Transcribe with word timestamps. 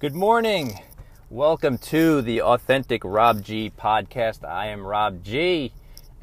Good 0.00 0.14
morning. 0.14 0.78
Welcome 1.28 1.76
to 1.78 2.22
the 2.22 2.42
Authentic 2.42 3.02
Rob 3.04 3.42
G 3.42 3.68
podcast. 3.76 4.48
I 4.48 4.68
am 4.68 4.86
Rob 4.86 5.24
G, 5.24 5.72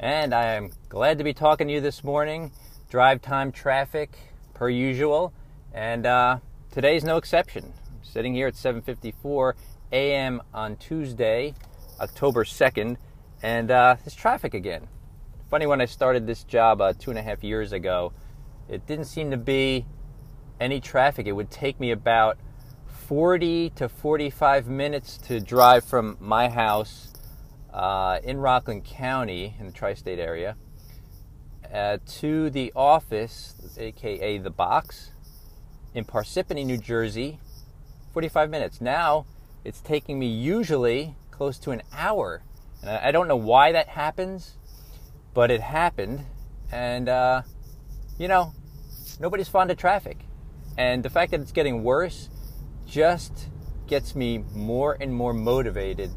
and 0.00 0.32
I 0.32 0.54
am 0.54 0.70
glad 0.88 1.18
to 1.18 1.24
be 1.24 1.34
talking 1.34 1.66
to 1.66 1.74
you 1.74 1.82
this 1.82 2.02
morning. 2.02 2.52
Drive 2.88 3.20
time 3.20 3.52
traffic, 3.52 4.16
per 4.54 4.70
usual, 4.70 5.34
and 5.74 6.06
uh, 6.06 6.38
today's 6.70 7.04
no 7.04 7.18
exception. 7.18 7.74
I'm 7.86 8.02
sitting 8.02 8.34
here 8.34 8.46
at 8.46 8.54
7:54 8.54 9.52
a.m. 9.92 10.40
on 10.54 10.76
Tuesday, 10.76 11.52
October 12.00 12.44
2nd, 12.44 12.96
and 13.42 13.70
uh, 13.70 13.96
there's 14.02 14.14
traffic 14.14 14.54
again. 14.54 14.88
Funny, 15.50 15.66
when 15.66 15.82
I 15.82 15.84
started 15.84 16.26
this 16.26 16.44
job 16.44 16.80
uh, 16.80 16.94
two 16.98 17.10
and 17.10 17.18
a 17.18 17.22
half 17.22 17.44
years 17.44 17.72
ago, 17.72 18.14
it 18.70 18.86
didn't 18.86 19.04
seem 19.04 19.30
to 19.32 19.36
be 19.36 19.84
any 20.58 20.80
traffic. 20.80 21.26
It 21.26 21.32
would 21.32 21.50
take 21.50 21.78
me 21.78 21.90
about 21.90 22.38
40 23.06 23.70
to 23.70 23.88
45 23.88 24.66
minutes 24.66 25.16
to 25.16 25.38
drive 25.38 25.84
from 25.84 26.16
my 26.18 26.48
house 26.48 27.12
uh, 27.72 28.18
in 28.24 28.38
Rockland 28.38 28.84
County 28.84 29.54
in 29.60 29.66
the 29.66 29.72
tri 29.72 29.94
state 29.94 30.18
area 30.18 30.56
uh, 31.72 31.98
to 32.18 32.50
the 32.50 32.72
office, 32.74 33.54
aka 33.78 34.38
the 34.38 34.50
box, 34.50 35.12
in 35.94 36.04
Parsippany, 36.04 36.66
New 36.66 36.78
Jersey. 36.78 37.38
45 38.12 38.50
minutes. 38.50 38.80
Now 38.80 39.24
it's 39.64 39.80
taking 39.80 40.18
me 40.18 40.26
usually 40.26 41.14
close 41.30 41.58
to 41.58 41.70
an 41.70 41.82
hour. 41.92 42.42
And 42.80 42.90
I 42.90 43.12
don't 43.12 43.28
know 43.28 43.36
why 43.36 43.70
that 43.70 43.86
happens, 43.88 44.56
but 45.32 45.52
it 45.52 45.60
happened. 45.60 46.24
And, 46.72 47.08
uh, 47.08 47.42
you 48.18 48.26
know, 48.26 48.52
nobody's 49.20 49.48
fond 49.48 49.70
of 49.70 49.76
traffic. 49.76 50.18
And 50.76 51.04
the 51.04 51.10
fact 51.10 51.30
that 51.30 51.40
it's 51.40 51.52
getting 51.52 51.84
worse 51.84 52.30
just 52.86 53.48
gets 53.86 54.14
me 54.14 54.38
more 54.54 54.96
and 55.00 55.12
more 55.12 55.32
motivated 55.32 56.10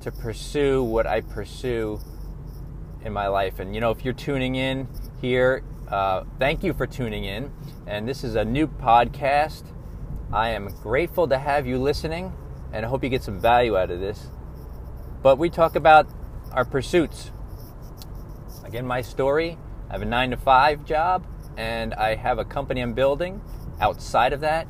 to 0.00 0.10
pursue 0.12 0.82
what 0.82 1.06
I 1.06 1.20
pursue 1.20 2.00
in 3.04 3.12
my 3.12 3.28
life. 3.28 3.58
And 3.58 3.74
you 3.74 3.80
know, 3.80 3.90
if 3.90 4.04
you're 4.04 4.14
tuning 4.14 4.54
in 4.54 4.88
here, 5.20 5.62
uh, 5.88 6.24
thank 6.38 6.62
you 6.62 6.72
for 6.72 6.86
tuning 6.86 7.24
in. 7.24 7.52
And 7.86 8.08
this 8.08 8.24
is 8.24 8.34
a 8.34 8.44
new 8.44 8.66
podcast. 8.66 9.64
I 10.32 10.50
am 10.50 10.68
grateful 10.82 11.28
to 11.28 11.38
have 11.38 11.66
you 11.66 11.78
listening, 11.78 12.32
and 12.72 12.84
I 12.84 12.88
hope 12.88 13.04
you 13.04 13.10
get 13.10 13.22
some 13.22 13.40
value 13.40 13.76
out 13.76 13.90
of 13.90 14.00
this. 14.00 14.28
But 15.22 15.38
we 15.38 15.50
talk 15.50 15.76
about 15.76 16.08
our 16.52 16.64
pursuits. 16.64 17.30
Again, 18.64 18.86
my 18.86 19.02
story 19.02 19.58
I 19.88 19.92
have 19.92 20.02
a 20.02 20.06
nine 20.06 20.30
to 20.30 20.36
five 20.36 20.84
job, 20.84 21.26
and 21.56 21.94
I 21.94 22.14
have 22.14 22.38
a 22.38 22.44
company 22.44 22.80
I'm 22.80 22.94
building 22.94 23.40
outside 23.80 24.32
of 24.32 24.40
that 24.40 24.66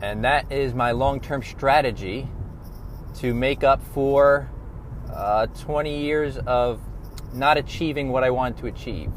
and 0.00 0.24
that 0.24 0.50
is 0.52 0.74
my 0.74 0.92
long 0.92 1.20
term 1.20 1.42
strategy 1.42 2.28
to 3.16 3.32
make 3.32 3.64
up 3.64 3.82
for 3.82 4.50
uh, 5.12 5.46
20 5.46 5.98
years 6.02 6.36
of 6.38 6.80
not 7.32 7.56
achieving 7.56 8.10
what 8.10 8.24
I 8.24 8.30
want 8.30 8.58
to 8.58 8.66
achieve. 8.66 9.10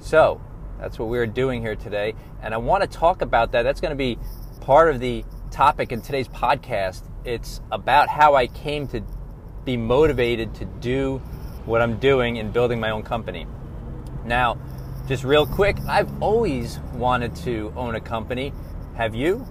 So, 0.00 0.40
that's 0.78 0.98
what 0.98 1.08
we're 1.08 1.26
doing 1.26 1.60
here 1.60 1.76
today. 1.76 2.14
And 2.40 2.54
I 2.54 2.56
want 2.56 2.82
to 2.82 2.88
talk 2.88 3.22
about 3.22 3.52
that. 3.52 3.62
That's 3.62 3.80
going 3.80 3.90
to 3.90 3.96
be 3.96 4.18
part 4.60 4.92
of 4.94 5.00
the 5.00 5.24
topic 5.50 5.92
in 5.92 6.00
today's 6.00 6.28
podcast. 6.28 7.02
It's 7.24 7.60
about 7.72 8.08
how 8.08 8.34
I 8.34 8.46
came 8.46 8.86
to 8.88 9.02
be 9.64 9.76
motivated 9.76 10.54
to 10.56 10.64
do 10.64 11.18
what 11.64 11.82
I'm 11.82 11.98
doing 11.98 12.36
in 12.36 12.52
building 12.52 12.80
my 12.80 12.90
own 12.90 13.02
company. 13.02 13.46
Now, 14.24 14.58
just 15.08 15.24
real 15.24 15.46
quick, 15.46 15.76
I've 15.88 16.22
always 16.22 16.78
wanted 16.94 17.34
to 17.36 17.72
own 17.76 17.94
a 17.94 18.00
company. 18.00 18.52
Have 18.94 19.14
you? 19.14 19.46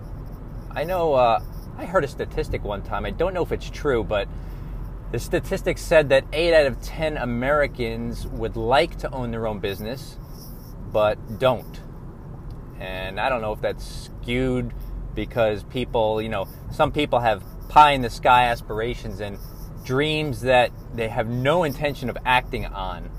I 0.77 0.83
know 0.83 1.15
uh, 1.15 1.41
I 1.75 1.85
heard 1.85 2.03
a 2.03 2.07
statistic 2.07 2.63
one 2.63 2.83
time. 2.83 3.03
I 3.03 3.09
don't 3.09 3.33
know 3.33 3.41
if 3.41 3.51
it's 3.51 3.67
true, 3.67 4.03
but 4.03 4.27
the 5.11 5.17
statistic 5.17 5.79
said 5.79 6.09
that 6.09 6.23
8 6.31 6.53
out 6.53 6.65
of 6.67 6.79
10 6.83 7.17
Americans 7.17 8.27
would 8.27 8.55
like 8.55 8.95
to 8.99 9.11
own 9.11 9.31
their 9.31 9.47
own 9.47 9.57
business, 9.57 10.17
but 10.93 11.39
don't. 11.39 11.81
And 12.79 13.19
I 13.19 13.27
don't 13.27 13.41
know 13.41 13.53
if 13.53 13.59
that's 13.59 14.11
skewed 14.21 14.71
because 15.15 15.63
people, 15.63 16.21
you 16.21 16.29
know, 16.29 16.47
some 16.71 16.91
people 16.91 17.21
have 17.21 17.43
pie 17.69 17.93
in 17.93 18.03
the 18.03 18.11
sky 18.11 18.43
aspirations 18.43 19.19
and 19.19 19.39
dreams 19.83 20.41
that 20.41 20.69
they 20.93 21.07
have 21.07 21.27
no 21.27 21.63
intention 21.63 22.07
of 22.07 22.19
acting 22.23 22.67
on. 22.67 23.09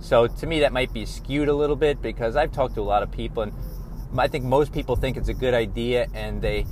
So 0.00 0.26
to 0.26 0.46
me, 0.46 0.60
that 0.60 0.74
might 0.74 0.92
be 0.92 1.06
skewed 1.06 1.48
a 1.48 1.54
little 1.54 1.76
bit 1.76 2.02
because 2.02 2.36
I've 2.36 2.52
talked 2.52 2.74
to 2.74 2.82
a 2.82 2.82
lot 2.82 3.02
of 3.02 3.10
people, 3.10 3.42
and 3.42 3.54
I 4.18 4.28
think 4.28 4.44
most 4.44 4.70
people 4.70 4.96
think 4.96 5.16
it's 5.16 5.30
a 5.30 5.34
good 5.34 5.54
idea 5.54 6.08
and 6.12 6.42
they 6.42 6.66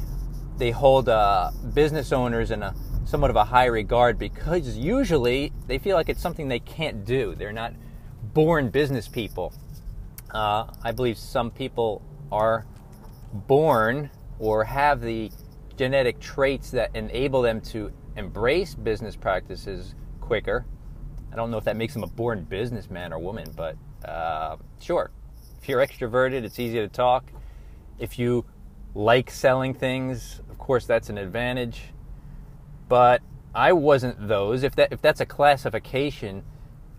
they 0.59 0.70
hold 0.70 1.09
uh, 1.09 1.50
business 1.72 2.12
owners 2.12 2.50
in 2.50 2.62
a 2.62 2.75
somewhat 3.04 3.31
of 3.31 3.37
a 3.37 3.44
high 3.44 3.66
regard 3.66 4.19
because 4.19 4.76
usually 4.76 5.53
they 5.66 5.78
feel 5.78 5.97
like 5.97 6.09
it's 6.09 6.20
something 6.20 6.48
they 6.48 6.60
can't 6.60 7.04
do. 7.04 7.34
They're 7.34 7.53
not 7.53 7.75
born 8.32 8.70
business 8.70 9.09
people. 9.09 9.53
Uh, 10.31 10.66
I 10.82 10.92
believe 10.92 11.19
some 11.19 11.50
people 11.50 12.03
are 12.32 12.66
born 13.32 14.10
or 14.38 14.65
have 14.65 15.00
the 15.00 15.31
genetic 15.76 16.19
traits 16.20 16.71
that 16.71 16.94
enable 16.94 17.42
them 17.42 17.60
to 17.60 17.92
embrace 18.16 18.75
business 18.75 19.16
practices 19.16 19.94
quicker. 20.21 20.65
I 21.32 21.36
don't 21.36 21.50
know 21.50 21.59
if 21.59 21.65
that 21.65 21.76
makes 21.76 21.94
them 21.94 22.04
a 22.04 22.09
born 22.09 22.44
businessman 22.44 23.12
or 23.12 23.19
woman, 23.19 23.53
but 23.56 23.76
uh, 24.04 24.56
sure. 24.81 25.10
If 25.60 25.69
you're 25.69 25.84
extroverted, 25.84 26.44
it's 26.44 26.59
easy 26.59 26.78
to 26.78 26.88
talk. 26.88 27.31
If 27.98 28.19
you 28.19 28.44
like 28.94 29.31
selling 29.31 29.75
things, 29.75 30.41
course 30.64 30.86
that's 30.86 31.10
an 31.10 31.19
advantage. 31.19 31.82
But 32.88 33.22
I 33.54 33.72
wasn't 33.72 34.28
those. 34.28 34.62
If 34.62 34.75
that 34.76 34.92
if 34.92 35.00
that's 35.00 35.20
a 35.20 35.26
classification, 35.26 36.42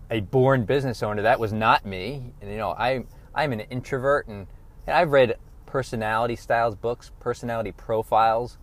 a 0.09 0.21
born 0.21 0.65
business 0.65 1.03
owner, 1.03 1.23
that 1.23 1.39
was 1.39 1.51
not 1.51 1.85
me. 1.85 2.33
And 2.41 2.51
you 2.51 2.57
know, 2.57 2.71
I 2.71 3.03
I'm 3.33 3.51
an 3.51 3.61
introvert 3.61 4.27
and, 4.27 4.47
and 4.87 4.95
I've 4.95 5.11
read 5.11 5.35
personality 5.65 6.35
styles 6.35 6.75
books, 6.75 7.11
personality 7.19 7.71
profiles, 7.71 8.57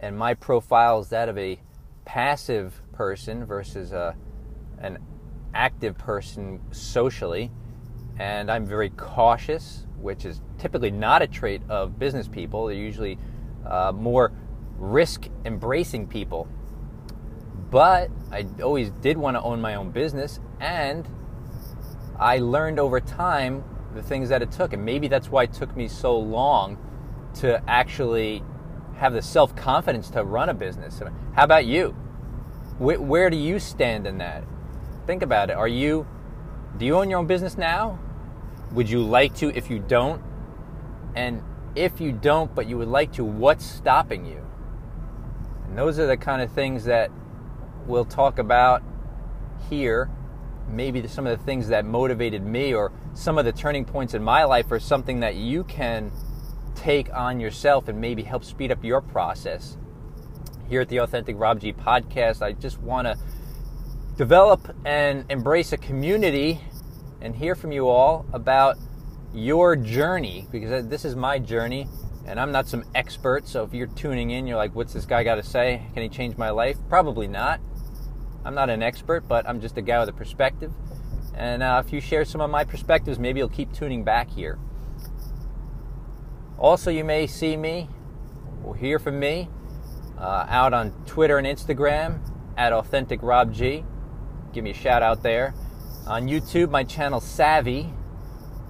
and 0.00 0.16
my 0.18 0.34
profile 0.34 1.00
is 1.00 1.08
that 1.08 1.28
of 1.28 1.38
a 1.38 1.58
passive 2.04 2.82
person 2.92 3.44
versus 3.44 3.92
a 3.92 4.16
an 4.78 4.98
active 5.54 5.96
person 5.96 6.60
socially. 6.72 7.50
And 8.18 8.50
I'm 8.50 8.66
very 8.66 8.90
cautious 8.90 9.86
which 10.00 10.24
is 10.24 10.40
typically 10.58 10.90
not 10.90 11.22
a 11.22 11.26
trait 11.26 11.62
of 11.68 11.98
business 11.98 12.26
people. 12.26 12.66
They're 12.66 12.76
usually 12.76 13.18
uh, 13.66 13.92
more 13.92 14.32
risk 14.78 15.28
embracing 15.44 16.06
people. 16.06 16.48
But 17.70 18.10
I 18.32 18.46
always 18.62 18.90
did 18.90 19.16
want 19.16 19.36
to 19.36 19.42
own 19.42 19.60
my 19.60 19.76
own 19.76 19.90
business, 19.90 20.40
and 20.58 21.08
I 22.18 22.38
learned 22.38 22.78
over 22.78 23.00
time 23.00 23.64
the 23.94 24.02
things 24.02 24.28
that 24.28 24.42
it 24.42 24.50
took. 24.50 24.72
And 24.72 24.84
maybe 24.84 25.08
that's 25.08 25.28
why 25.28 25.44
it 25.44 25.52
took 25.52 25.76
me 25.76 25.88
so 25.88 26.18
long 26.18 26.78
to 27.36 27.62
actually 27.68 28.42
have 28.96 29.12
the 29.12 29.22
self 29.22 29.54
confidence 29.56 30.10
to 30.10 30.24
run 30.24 30.48
a 30.48 30.54
business. 30.54 31.00
How 31.34 31.44
about 31.44 31.66
you? 31.66 31.90
Where, 32.78 33.00
where 33.00 33.30
do 33.30 33.36
you 33.36 33.58
stand 33.58 34.06
in 34.06 34.18
that? 34.18 34.44
Think 35.06 35.22
about 35.22 35.50
it. 35.50 35.56
Are 35.56 35.68
you, 35.68 36.06
do 36.76 36.84
you 36.84 36.96
own 36.96 37.10
your 37.10 37.18
own 37.18 37.26
business 37.26 37.56
now? 37.56 37.98
Would 38.72 38.88
you 38.88 39.02
like 39.02 39.34
to 39.36 39.56
if 39.56 39.70
you 39.70 39.78
don't? 39.78 40.22
And 41.14 41.42
if 41.74 42.00
you 42.00 42.12
don't, 42.12 42.54
but 42.54 42.66
you 42.66 42.78
would 42.78 42.88
like 42.88 43.12
to, 43.14 43.24
what's 43.24 43.64
stopping 43.64 44.26
you? 44.26 44.44
And 45.66 45.78
those 45.78 45.98
are 45.98 46.06
the 46.06 46.16
kind 46.16 46.42
of 46.42 46.50
things 46.52 46.84
that 46.84 47.10
we'll 47.86 48.04
talk 48.04 48.38
about 48.38 48.82
here. 49.68 50.10
Maybe 50.68 51.06
some 51.08 51.26
of 51.26 51.38
the 51.38 51.44
things 51.44 51.68
that 51.68 51.84
motivated 51.84 52.44
me 52.44 52.74
or 52.74 52.92
some 53.14 53.38
of 53.38 53.44
the 53.44 53.52
turning 53.52 53.84
points 53.84 54.14
in 54.14 54.22
my 54.22 54.44
life 54.44 54.70
are 54.70 54.80
something 54.80 55.20
that 55.20 55.36
you 55.36 55.64
can 55.64 56.12
take 56.74 57.12
on 57.14 57.40
yourself 57.40 57.88
and 57.88 58.00
maybe 58.00 58.22
help 58.22 58.44
speed 58.44 58.70
up 58.72 58.84
your 58.84 59.00
process. 59.00 59.76
Here 60.68 60.80
at 60.80 60.88
the 60.88 60.98
Authentic 60.98 61.38
Rob 61.38 61.60
G 61.60 61.72
podcast, 61.72 62.42
I 62.42 62.52
just 62.52 62.80
want 62.80 63.06
to 63.08 63.16
develop 64.16 64.74
and 64.84 65.24
embrace 65.30 65.72
a 65.72 65.76
community 65.76 66.60
and 67.20 67.34
hear 67.34 67.54
from 67.54 67.72
you 67.72 67.88
all 67.88 68.26
about 68.32 68.76
your 69.34 69.76
journey 69.76 70.46
because 70.50 70.86
this 70.88 71.04
is 71.04 71.14
my 71.14 71.38
journey 71.38 71.86
and 72.26 72.38
I'm 72.38 72.52
not 72.52 72.68
some 72.68 72.84
expert. 72.94 73.48
So 73.48 73.64
if 73.64 73.74
you're 73.74 73.86
tuning 73.86 74.30
in, 74.30 74.46
you're 74.46 74.56
like, 74.56 74.74
what's 74.74 74.92
this 74.92 75.06
guy 75.06 75.24
got 75.24 75.36
to 75.36 75.42
say? 75.42 75.82
Can 75.94 76.02
he 76.02 76.08
change 76.08 76.36
my 76.36 76.50
life? 76.50 76.76
Probably 76.88 77.26
not. 77.26 77.60
I'm 78.44 78.54
not 78.54 78.70
an 78.70 78.82
expert, 78.82 79.26
but 79.28 79.48
I'm 79.48 79.60
just 79.60 79.76
a 79.76 79.82
guy 79.82 79.98
with 80.00 80.08
a 80.08 80.12
perspective. 80.12 80.72
And 81.34 81.62
uh, 81.62 81.82
if 81.84 81.92
you 81.92 82.00
share 82.00 82.24
some 82.24 82.40
of 82.40 82.50
my 82.50 82.64
perspectives, 82.64 83.18
maybe 83.18 83.40
you'll 83.40 83.48
keep 83.48 83.72
tuning 83.72 84.04
back 84.04 84.30
here. 84.30 84.58
Also, 86.58 86.90
you 86.90 87.04
may 87.04 87.26
see 87.26 87.56
me 87.56 87.88
or 88.64 88.76
hear 88.76 88.98
from 88.98 89.18
me 89.18 89.48
uh, 90.18 90.46
out 90.48 90.74
on 90.74 90.92
Twitter 91.06 91.38
and 91.38 91.46
Instagram 91.46 92.20
at 92.56 92.72
Authentic 92.72 93.22
Rob 93.22 93.52
G. 93.52 93.84
Give 94.52 94.64
me 94.64 94.70
a 94.70 94.74
shout 94.74 95.02
out 95.02 95.22
there. 95.22 95.54
On 96.06 96.28
YouTube, 96.28 96.70
my 96.70 96.84
channel 96.84 97.20
Savvy, 97.20 97.92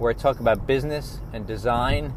where 0.01 0.09
I 0.09 0.15
talk 0.15 0.39
about 0.39 0.65
business 0.65 1.19
and 1.31 1.45
design 1.45 2.15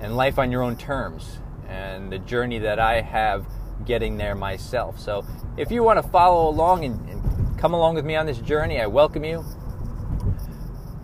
and 0.00 0.16
life 0.16 0.38
on 0.38 0.50
your 0.50 0.62
own 0.62 0.78
terms 0.78 1.40
and 1.68 2.10
the 2.10 2.18
journey 2.18 2.58
that 2.60 2.78
I 2.78 3.02
have 3.02 3.46
getting 3.84 4.16
there 4.16 4.34
myself. 4.34 4.98
So 4.98 5.26
if 5.58 5.70
you 5.70 5.82
want 5.82 6.02
to 6.02 6.08
follow 6.08 6.48
along 6.48 6.86
and, 6.86 7.06
and 7.06 7.58
come 7.58 7.74
along 7.74 7.96
with 7.96 8.06
me 8.06 8.16
on 8.16 8.24
this 8.24 8.38
journey, 8.38 8.80
I 8.80 8.86
welcome 8.86 9.24
you. 9.24 9.44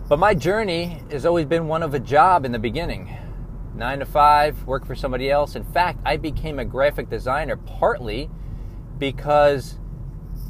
But 0.09 0.17
my 0.17 0.33
journey 0.33 1.03
has 1.11 1.27
always 1.27 1.45
been 1.45 1.67
one 1.67 1.83
of 1.83 1.93
a 1.93 1.99
job 1.99 2.43
in 2.43 2.51
the 2.51 2.59
beginning. 2.59 3.15
Nine 3.75 3.99
to 3.99 4.05
five, 4.05 4.65
work 4.65 4.83
for 4.87 4.95
somebody 4.95 5.29
else. 5.29 5.55
In 5.55 5.63
fact, 5.63 5.99
I 6.05 6.17
became 6.17 6.57
a 6.57 6.65
graphic 6.65 7.07
designer 7.07 7.55
partly 7.55 8.31
because 8.97 9.77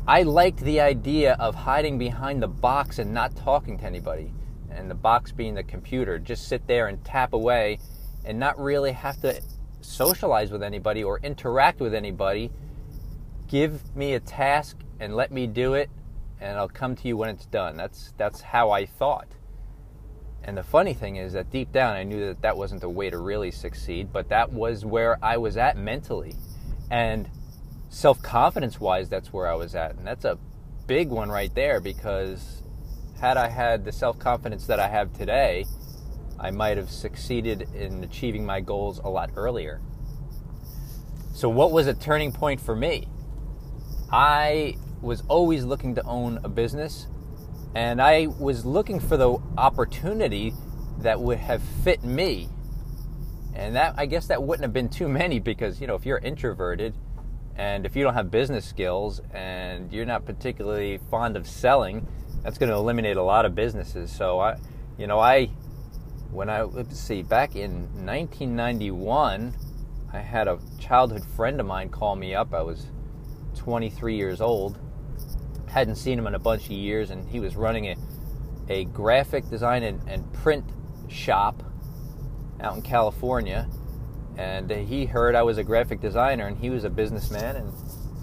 I 0.08 0.24
liked 0.24 0.60
the 0.60 0.80
idea 0.80 1.34
of 1.34 1.54
hiding 1.54 1.98
behind 1.98 2.42
the 2.42 2.48
box 2.48 2.98
and 2.98 3.14
not 3.14 3.36
talking 3.36 3.78
to 3.80 3.86
anybody. 3.86 4.32
And 4.76 4.90
the 4.90 4.96
box 4.96 5.32
being 5.32 5.56
the 5.56 5.64
computer. 5.64 6.20
Just 6.20 6.48
sit 6.48 6.68
there 6.68 6.88
and 6.88 7.04
tap 7.04 7.34
away 7.34 7.80
and 8.26 8.40
not 8.40 8.60
really 8.60 8.92
have 8.92 9.22
to 9.22 9.42
socialize 9.82 10.52
with 10.52 10.64
anybody 10.64 11.04
or 11.04 11.20
interact 11.20 11.80
with 11.80 11.94
anybody. 11.94 12.52
Give 13.48 13.96
me 13.96 14.14
a 14.14 14.20
task 14.20 14.78
and 15.00 15.16
let 15.16 15.32
me 15.32 15.48
do 15.48 15.76
it, 15.76 15.90
and 16.40 16.58
I'll 16.58 16.68
come 16.68 16.96
to 16.96 17.08
you 17.08 17.18
when 17.18 17.30
it's 17.30 17.46
done. 17.46 17.78
That's, 17.78 18.14
that's 18.18 18.42
how 18.42 18.72
I 18.72 18.86
thought. 18.86 19.28
And 20.44 20.58
the 20.58 20.64
funny 20.64 20.94
thing 20.94 21.16
is 21.16 21.34
that 21.34 21.50
deep 21.50 21.72
down, 21.72 21.96
I 21.96 22.04
knew 22.04 22.28
that 22.28 22.42
that 22.42 22.56
wasn't 22.56 22.82
the 22.82 22.90
way 22.90 23.10
to 23.10 23.18
really 23.18 23.52
succeed, 23.52 24.14
but 24.14 24.30
that 24.30 24.52
was 24.52 24.86
where 24.86 25.18
I 25.24 25.38
was 25.38 25.58
at 25.58 25.76
mentally. 25.76 26.36
And 26.92 27.28
self 27.90 28.22
confidence 28.22 28.80
wise, 28.80 29.10
that's 29.10 29.34
where 29.34 29.48
I 29.48 29.56
was 29.56 29.74
at. 29.74 29.96
And 29.96 30.06
that's 30.06 30.24
a 30.24 30.38
big 30.86 31.10
one 31.10 31.30
right 31.30 31.54
there 31.56 31.80
because 31.80 32.62
had 33.20 33.38
I 33.38 33.50
had 33.50 33.86
the 33.86 33.92
self 33.92 34.20
confidence 34.20 34.68
that 34.68 34.80
I 34.80 34.88
have 34.88 35.14
today, 35.14 35.66
I 36.40 36.52
might 36.52 36.78
have 36.78 36.90
succeeded 36.90 37.68
in 37.74 38.04
achieving 38.04 38.46
my 38.46 38.62
goals 38.62 39.00
a 39.00 39.10
lot 39.10 39.32
earlier. 39.36 39.82
So, 41.34 41.50
what 41.50 41.72
was 41.72 41.88
a 41.88 41.94
turning 41.94 42.32
point 42.32 42.62
for 42.62 42.76
me? 42.76 43.08
I 44.12 44.76
was 45.02 45.24
always 45.28 45.64
looking 45.66 45.96
to 45.96 46.04
own 46.04 46.40
a 46.44 46.50
business, 46.50 47.08
and 47.74 48.02
I 48.02 48.28
was 48.28 48.66
looking 48.66 49.00
for 49.00 49.18
the 49.18 49.38
opportunity 49.58 50.54
that 51.00 51.20
would 51.20 51.40
have 51.40 51.62
fit 51.84 52.04
me. 52.04 52.50
And 53.54 53.76
that 53.76 53.96
I 53.98 54.06
guess 54.06 54.28
that 54.28 54.44
wouldn't 54.44 54.64
have 54.64 54.74
been 54.74 54.90
too 54.90 55.08
many 55.08 55.40
because, 55.40 55.80
you 55.80 55.88
know, 55.88 55.96
if 55.96 56.06
you're 56.06 56.18
introverted, 56.20 56.94
and 57.56 57.86
if 57.86 57.96
you 57.96 58.04
don't 58.04 58.14
have 58.14 58.30
business 58.30 58.66
skills 58.66 59.22
and 59.34 59.92
you're 59.94 60.06
not 60.06 60.26
particularly 60.26 61.00
fond 61.10 61.38
of 61.38 61.48
selling, 61.48 62.06
that's 62.46 62.60
going 62.60 62.70
to 62.70 62.76
eliminate 62.76 63.18
a 63.18 63.24
lot 63.24 63.44
of 63.44 63.56
businesses. 63.56 64.12
So 64.12 64.40
I, 64.40 64.58
you 65.00 65.08
know, 65.08 65.20
I, 65.20 65.48
when 66.32 66.48
I 66.48 66.62
let's 66.62 67.00
see, 67.00 67.24
back 67.24 67.56
in 67.56 67.72
1991, 68.06 69.52
I 70.14 70.20
had 70.20 70.48
a 70.48 70.60
childhood 70.80 71.26
friend 71.36 71.60
of 71.60 71.66
mine 71.66 71.90
call 71.90 72.16
me 72.16 72.36
up. 72.36 72.54
I 72.54 72.62
was 72.62 72.86
23 73.56 74.16
years 74.16 74.42
old, 74.42 74.78
hadn't 75.68 75.96
seen 75.96 76.20
him 76.20 76.28
in 76.28 76.36
a 76.36 76.40
bunch 76.40 76.66
of 76.66 76.72
years, 76.72 77.10
and 77.10 77.28
he 77.28 77.40
was 77.40 77.56
running 77.56 77.88
a, 77.88 77.96
a 78.70 78.86
graphic 78.86 79.50
design 79.50 79.82
and, 79.82 80.08
and 80.08 80.32
print 80.32 80.66
shop 81.10 81.64
out 82.62 82.76
in 82.76 82.82
California 82.84 83.68
and 84.38 84.70
he 84.70 85.06
heard 85.06 85.34
I 85.34 85.44
was 85.44 85.58
a 85.58 85.64
graphic 85.64 86.02
designer 86.02 86.46
and 86.48 86.58
he 86.58 86.70
was 86.70 86.84
a 86.84 86.90
businessman 86.90 87.56
and 87.56 87.74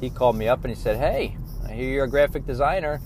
he 0.00 0.10
called 0.10 0.36
me 0.36 0.46
up 0.46 0.64
and 0.64 0.74
he 0.74 0.80
said, 0.80 0.98
"Hey, 0.98 1.36
I 1.66 1.72
hear 1.72 1.88
you're 1.88 2.04
a 2.04 2.08
graphic 2.08 2.46
designer. 2.46 3.00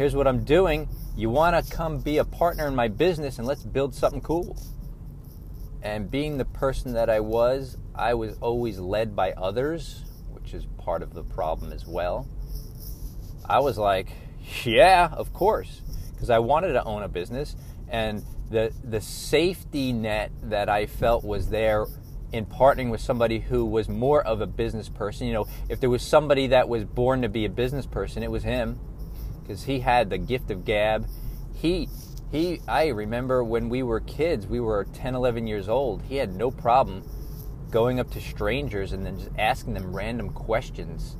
Here's 0.00 0.16
what 0.16 0.26
I'm 0.26 0.44
doing. 0.44 0.88
You 1.14 1.28
want 1.28 1.62
to 1.62 1.70
come 1.70 1.98
be 1.98 2.16
a 2.16 2.24
partner 2.24 2.66
in 2.66 2.74
my 2.74 2.88
business 2.88 3.36
and 3.36 3.46
let's 3.46 3.64
build 3.64 3.94
something 3.94 4.22
cool." 4.22 4.56
And 5.82 6.10
being 6.10 6.38
the 6.38 6.46
person 6.46 6.94
that 6.94 7.10
I 7.10 7.20
was, 7.20 7.76
I 7.94 8.14
was 8.14 8.38
always 8.40 8.78
led 8.78 9.14
by 9.14 9.32
others, 9.32 10.06
which 10.30 10.54
is 10.54 10.64
part 10.78 11.02
of 11.02 11.12
the 11.12 11.22
problem 11.22 11.70
as 11.70 11.86
well. 11.86 12.26
I 13.44 13.60
was 13.60 13.76
like, 13.76 14.10
"Yeah, 14.64 15.10
of 15.12 15.34
course," 15.34 15.82
because 16.14 16.30
I 16.30 16.38
wanted 16.38 16.72
to 16.72 16.84
own 16.84 17.02
a 17.02 17.08
business 17.08 17.54
and 17.86 18.24
the 18.48 18.72
the 18.82 19.02
safety 19.02 19.92
net 19.92 20.32
that 20.44 20.70
I 20.70 20.86
felt 20.86 21.24
was 21.24 21.50
there 21.50 21.84
in 22.32 22.46
partnering 22.46 22.90
with 22.90 23.02
somebody 23.02 23.40
who 23.40 23.66
was 23.66 23.86
more 23.86 24.26
of 24.26 24.40
a 24.40 24.46
business 24.46 24.88
person. 24.88 25.26
You 25.26 25.34
know, 25.34 25.46
if 25.68 25.78
there 25.78 25.90
was 25.90 26.00
somebody 26.00 26.46
that 26.46 26.70
was 26.70 26.86
born 26.86 27.20
to 27.20 27.28
be 27.28 27.44
a 27.44 27.50
business 27.50 27.84
person, 27.84 28.22
it 28.22 28.30
was 28.30 28.44
him 28.44 28.80
because 29.50 29.64
he 29.64 29.80
had 29.80 30.10
the 30.10 30.18
gift 30.18 30.48
of 30.52 30.64
gab. 30.64 31.08
He 31.56 31.88
he 32.30 32.60
I 32.68 32.86
remember 32.86 33.42
when 33.42 33.68
we 33.68 33.82
were 33.82 33.98
kids, 33.98 34.46
we 34.46 34.60
were 34.60 34.84
10, 34.92 35.16
11 35.16 35.48
years 35.48 35.68
old. 35.68 36.02
He 36.02 36.14
had 36.14 36.36
no 36.36 36.52
problem 36.52 37.02
going 37.68 37.98
up 37.98 38.12
to 38.12 38.20
strangers 38.20 38.92
and 38.92 39.04
then 39.04 39.18
just 39.18 39.32
asking 39.36 39.74
them 39.74 39.92
random 39.92 40.30
questions 40.30 41.16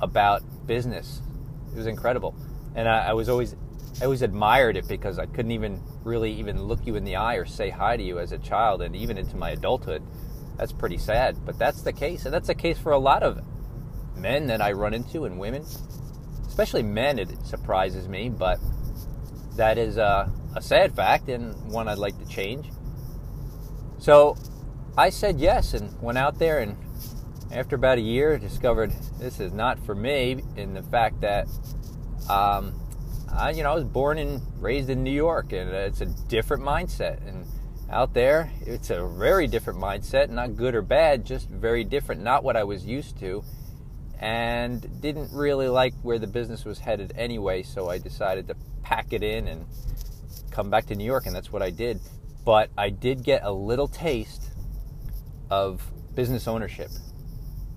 about 0.00 0.42
business. 0.66 1.22
It 1.70 1.76
was 1.76 1.86
incredible. 1.86 2.34
And 2.74 2.88
I, 2.88 3.10
I 3.10 3.12
was 3.12 3.28
always 3.28 3.54
I 4.00 4.06
always 4.06 4.22
admired 4.22 4.76
it 4.76 4.88
because 4.88 5.20
I 5.20 5.26
couldn't 5.26 5.52
even 5.52 5.80
really 6.02 6.32
even 6.32 6.64
look 6.64 6.84
you 6.84 6.96
in 6.96 7.04
the 7.04 7.14
eye 7.14 7.36
or 7.36 7.46
say 7.46 7.70
hi 7.70 7.96
to 7.96 8.02
you 8.02 8.18
as 8.18 8.32
a 8.32 8.38
child 8.38 8.82
and 8.82 8.96
even 8.96 9.18
into 9.18 9.36
my 9.36 9.50
adulthood. 9.50 10.02
That's 10.56 10.72
pretty 10.72 10.98
sad, 10.98 11.36
but 11.46 11.60
that's 11.60 11.82
the 11.82 11.92
case. 11.92 12.24
And 12.24 12.34
that's 12.34 12.48
the 12.48 12.56
case 12.56 12.76
for 12.76 12.90
a 12.90 12.98
lot 12.98 13.22
of 13.22 13.40
men 14.16 14.48
that 14.48 14.60
I 14.60 14.72
run 14.72 14.94
into 14.94 15.26
and 15.26 15.38
women. 15.38 15.64
Especially 16.56 16.82
men, 16.82 17.18
it 17.18 17.28
surprises 17.44 18.08
me, 18.08 18.30
but 18.30 18.58
that 19.56 19.76
is 19.76 19.98
a, 19.98 20.32
a 20.54 20.62
sad 20.62 20.96
fact 20.96 21.28
and 21.28 21.54
one 21.70 21.86
I'd 21.86 21.98
like 21.98 22.18
to 22.18 22.24
change. 22.24 22.70
So 23.98 24.38
I 24.96 25.10
said 25.10 25.38
yes 25.38 25.74
and 25.74 26.00
went 26.00 26.16
out 26.16 26.38
there 26.38 26.60
and 26.60 26.78
after 27.52 27.76
about 27.76 27.98
a 27.98 28.00
year 28.00 28.38
discovered 28.38 28.90
this 29.18 29.38
is 29.38 29.52
not 29.52 29.78
for 29.84 29.94
me 29.94 30.42
in 30.56 30.72
the 30.72 30.82
fact 30.82 31.20
that 31.20 31.46
um, 32.30 32.72
I, 33.30 33.50
you 33.50 33.62
know, 33.62 33.72
I 33.72 33.74
was 33.74 33.84
born 33.84 34.16
and 34.16 34.40
raised 34.58 34.88
in 34.88 35.04
New 35.04 35.12
York, 35.12 35.52
and 35.52 35.68
it's 35.68 36.00
a 36.00 36.06
different 36.06 36.62
mindset. 36.62 37.26
And 37.28 37.44
out 37.90 38.14
there, 38.14 38.50
it's 38.62 38.88
a 38.88 39.06
very 39.06 39.46
different 39.46 39.78
mindset, 39.78 40.30
not 40.30 40.56
good 40.56 40.74
or 40.74 40.80
bad, 40.80 41.26
just 41.26 41.50
very 41.50 41.84
different, 41.84 42.22
not 42.22 42.44
what 42.44 42.56
I 42.56 42.64
was 42.64 42.86
used 42.86 43.18
to. 43.18 43.44
And 44.18 45.00
didn't 45.00 45.30
really 45.32 45.68
like 45.68 45.94
where 46.02 46.18
the 46.18 46.26
business 46.26 46.64
was 46.64 46.78
headed 46.78 47.12
anyway, 47.16 47.62
so 47.62 47.90
I 47.90 47.98
decided 47.98 48.48
to 48.48 48.56
pack 48.82 49.12
it 49.12 49.22
in 49.22 49.46
and 49.48 49.66
come 50.50 50.70
back 50.70 50.86
to 50.86 50.94
New 50.94 51.04
York, 51.04 51.26
and 51.26 51.36
that's 51.36 51.52
what 51.52 51.62
I 51.62 51.70
did. 51.70 52.00
But 52.44 52.70
I 52.78 52.90
did 52.90 53.22
get 53.22 53.42
a 53.44 53.52
little 53.52 53.88
taste 53.88 54.50
of 55.50 55.82
business 56.14 56.48
ownership, 56.48 56.90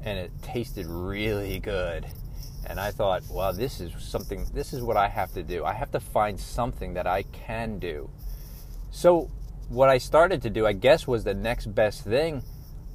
and 0.01 0.17
it 0.17 0.31
tasted 0.41 0.85
really 0.87 1.59
good. 1.59 2.05
And 2.65 2.79
I 2.79 2.91
thought, 2.91 3.23
well, 3.29 3.51
this 3.51 3.81
is 3.81 3.91
something, 4.01 4.45
this 4.53 4.73
is 4.73 4.81
what 4.81 4.95
I 4.95 5.07
have 5.07 5.33
to 5.33 5.43
do. 5.43 5.65
I 5.65 5.73
have 5.73 5.91
to 5.91 5.99
find 5.99 6.39
something 6.39 6.93
that 6.93 7.07
I 7.07 7.23
can 7.23 7.79
do. 7.79 8.09
So, 8.91 9.29
what 9.69 9.89
I 9.89 9.97
started 9.97 10.41
to 10.43 10.49
do, 10.49 10.65
I 10.65 10.73
guess, 10.73 11.07
was 11.07 11.23
the 11.23 11.33
next 11.33 11.73
best 11.75 12.03
thing. 12.03 12.43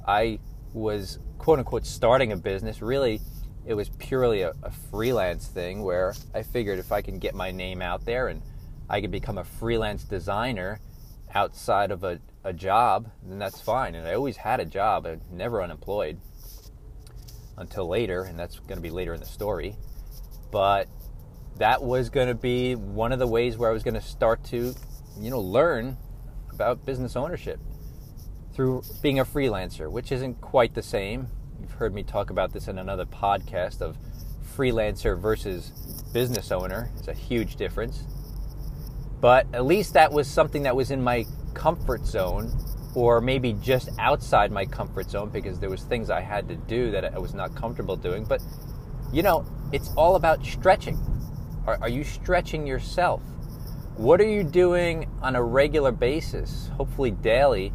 I 0.07 0.39
was, 0.73 1.19
quote 1.37 1.59
unquote, 1.59 1.85
starting 1.85 2.31
a 2.31 2.37
business. 2.37 2.81
Really, 2.81 3.21
it 3.65 3.73
was 3.73 3.89
purely 3.89 4.41
a, 4.41 4.53
a 4.63 4.71
freelance 4.71 5.47
thing 5.47 5.83
where 5.83 6.13
I 6.33 6.43
figured 6.43 6.79
if 6.79 6.91
I 6.91 7.01
can 7.01 7.19
get 7.19 7.33
my 7.33 7.51
name 7.51 7.81
out 7.81 8.05
there 8.05 8.27
and 8.27 8.41
I 8.89 9.01
could 9.01 9.11
become 9.11 9.37
a 9.37 9.43
freelance 9.43 10.03
designer 10.03 10.79
outside 11.33 11.91
of 11.91 12.03
a, 12.03 12.19
a 12.43 12.53
job, 12.53 13.09
then 13.23 13.39
that's 13.39 13.59
fine. 13.59 13.95
And 13.95 14.07
I 14.07 14.13
always 14.13 14.37
had 14.37 14.59
a 14.59 14.65
job, 14.65 15.05
I 15.07 15.17
never 15.31 15.61
unemployed 15.63 16.19
until 17.57 17.87
later, 17.87 18.23
and 18.23 18.37
that's 18.37 18.59
going 18.59 18.77
to 18.77 18.81
be 18.81 18.89
later 18.89 19.13
in 19.13 19.19
the 19.19 19.25
story. 19.25 19.75
But 20.51 20.87
that 21.57 21.81
was 21.81 22.09
going 22.09 22.27
to 22.27 22.35
be 22.35 22.75
one 22.75 23.11
of 23.11 23.19
the 23.19 23.27
ways 23.27 23.57
where 23.57 23.69
I 23.69 23.73
was 23.73 23.83
going 23.83 23.95
to 23.95 24.01
start 24.01 24.43
to, 24.45 24.75
you 25.19 25.29
know, 25.29 25.39
learn 25.39 25.97
about 26.51 26.85
business 26.85 27.15
ownership 27.15 27.59
through 28.53 28.83
being 29.01 29.19
a 29.19 29.25
freelancer, 29.25 29.89
which 29.89 30.11
isn't 30.11 30.39
quite 30.41 30.73
the 30.73 30.83
same. 30.83 31.27
You've 31.59 31.71
heard 31.71 31.93
me 31.93 32.03
talk 32.03 32.29
about 32.29 32.51
this 32.51 32.67
in 32.67 32.77
another 32.77 33.05
podcast 33.05 33.81
of 33.81 33.97
freelancer 34.55 35.19
versus 35.19 35.71
business 36.13 36.51
owner. 36.51 36.91
It's 36.97 37.07
a 37.07 37.13
huge 37.13 37.55
difference. 37.55 38.03
But 39.21 39.47
at 39.53 39.65
least 39.65 39.93
that 39.93 40.11
was 40.11 40.27
something 40.27 40.63
that 40.63 40.75
was 40.75 40.91
in 40.91 41.01
my 41.01 41.25
comfort 41.53 42.05
zone 42.05 42.51
or 42.93 43.19
maybe 43.21 43.53
just 43.53 43.89
outside 43.99 44.51
my 44.51 44.65
comfort 44.65 45.09
zone 45.09 45.29
because 45.29 45.59
there 45.59 45.69
was 45.69 45.83
things 45.83 46.09
I 46.09 46.21
had 46.21 46.47
to 46.49 46.55
do 46.55 46.91
that 46.91 47.13
I 47.13 47.19
was 47.19 47.33
not 47.33 47.55
comfortable 47.55 47.95
doing. 47.95 48.23
But 48.23 48.41
you 49.11 49.23
know, 49.23 49.45
it's 49.71 49.91
all 49.95 50.15
about 50.15 50.45
stretching. 50.45 50.99
Are, 51.65 51.77
are, 51.81 51.89
you 51.89 52.03
stretching 52.03 52.67
yourself? 52.67 53.21
What 53.97 54.21
are 54.21 54.29
you 54.29 54.43
doing 54.43 55.09
on 55.21 55.35
a 55.35 55.41
regular 55.41 55.91
basis, 55.91 56.69
hopefully 56.75 57.11
daily, 57.11 57.73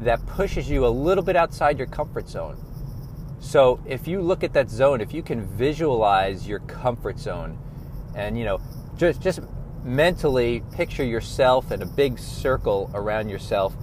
that 0.00 0.24
pushes 0.26 0.68
you 0.68 0.86
a 0.86 0.88
little 0.88 1.22
bit 1.22 1.36
outside 1.36 1.78
your 1.78 1.86
comfort 1.86 2.28
zone? 2.28 2.63
So 3.44 3.78
if 3.84 4.08
you 4.08 4.22
look 4.22 4.42
at 4.42 4.54
that 4.54 4.70
zone, 4.70 5.02
if 5.02 5.12
you 5.12 5.22
can 5.22 5.42
visualize 5.44 6.48
your 6.48 6.60
comfort 6.60 7.18
zone, 7.18 7.58
and 8.16 8.38
you 8.38 8.44
know, 8.44 8.58
just 8.96 9.20
just 9.20 9.40
mentally 9.84 10.62
picture 10.72 11.04
yourself 11.04 11.70
in 11.70 11.82
a 11.82 11.86
big 11.86 12.18
circle 12.18 12.90
around 12.94 13.28
yourself 13.28 13.74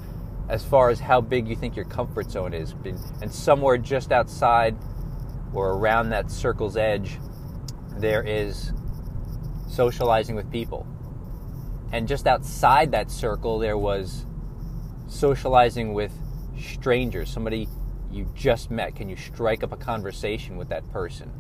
as 0.50 0.66
far 0.66 0.90
as 0.90 1.00
how 1.00 1.22
big 1.22 1.48
you 1.48 1.56
think 1.56 1.76
your 1.76 1.86
comfort 1.86 2.32
zone 2.32 2.56
is, 2.56 2.74
and 3.22 3.32
somewhere 3.32 3.78
just 3.78 4.12
outside 4.12 4.76
or 5.54 5.74
around 5.74 6.10
that 6.10 6.32
circle's 6.32 6.76
edge, 6.76 7.20
there 7.98 8.24
is 8.24 8.74
socializing 9.70 10.36
with 10.36 10.52
people. 10.52 10.88
And 11.94 12.08
just 12.08 12.26
outside 12.26 12.92
that 12.92 13.12
circle, 13.12 13.60
there 13.60 13.78
was 13.78 14.26
socializing 15.08 15.94
with 15.94 16.12
strangers, 16.58 17.30
somebody 17.30 17.68
you 18.14 18.30
just 18.36 18.72
met. 18.72 18.96
Can 18.96 19.10
you 19.10 19.16
strike 19.16 19.64
up 19.64 19.72
a 19.72 19.78
conversation 19.78 20.58
with 20.58 20.70
that 20.70 20.90
person 20.92 21.32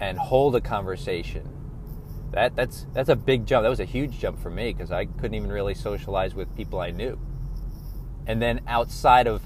and 0.00 0.18
hold 0.18 0.56
a 0.56 0.60
conversation? 0.60 1.48
That, 2.32 2.56
that's, 2.56 2.86
that's 2.94 3.08
a 3.08 3.16
big 3.16 3.46
jump. 3.46 3.64
That 3.64 3.68
was 3.68 3.80
a 3.80 3.84
huge 3.84 4.18
jump 4.18 4.40
for 4.40 4.50
me 4.50 4.72
because 4.72 4.90
I 4.90 5.04
couldn't 5.04 5.34
even 5.34 5.52
really 5.52 5.74
socialize 5.74 6.34
with 6.34 6.54
people 6.56 6.80
I 6.80 6.90
knew. 6.90 7.18
And 8.26 8.40
then 8.40 8.60
outside 8.66 9.26
of 9.26 9.42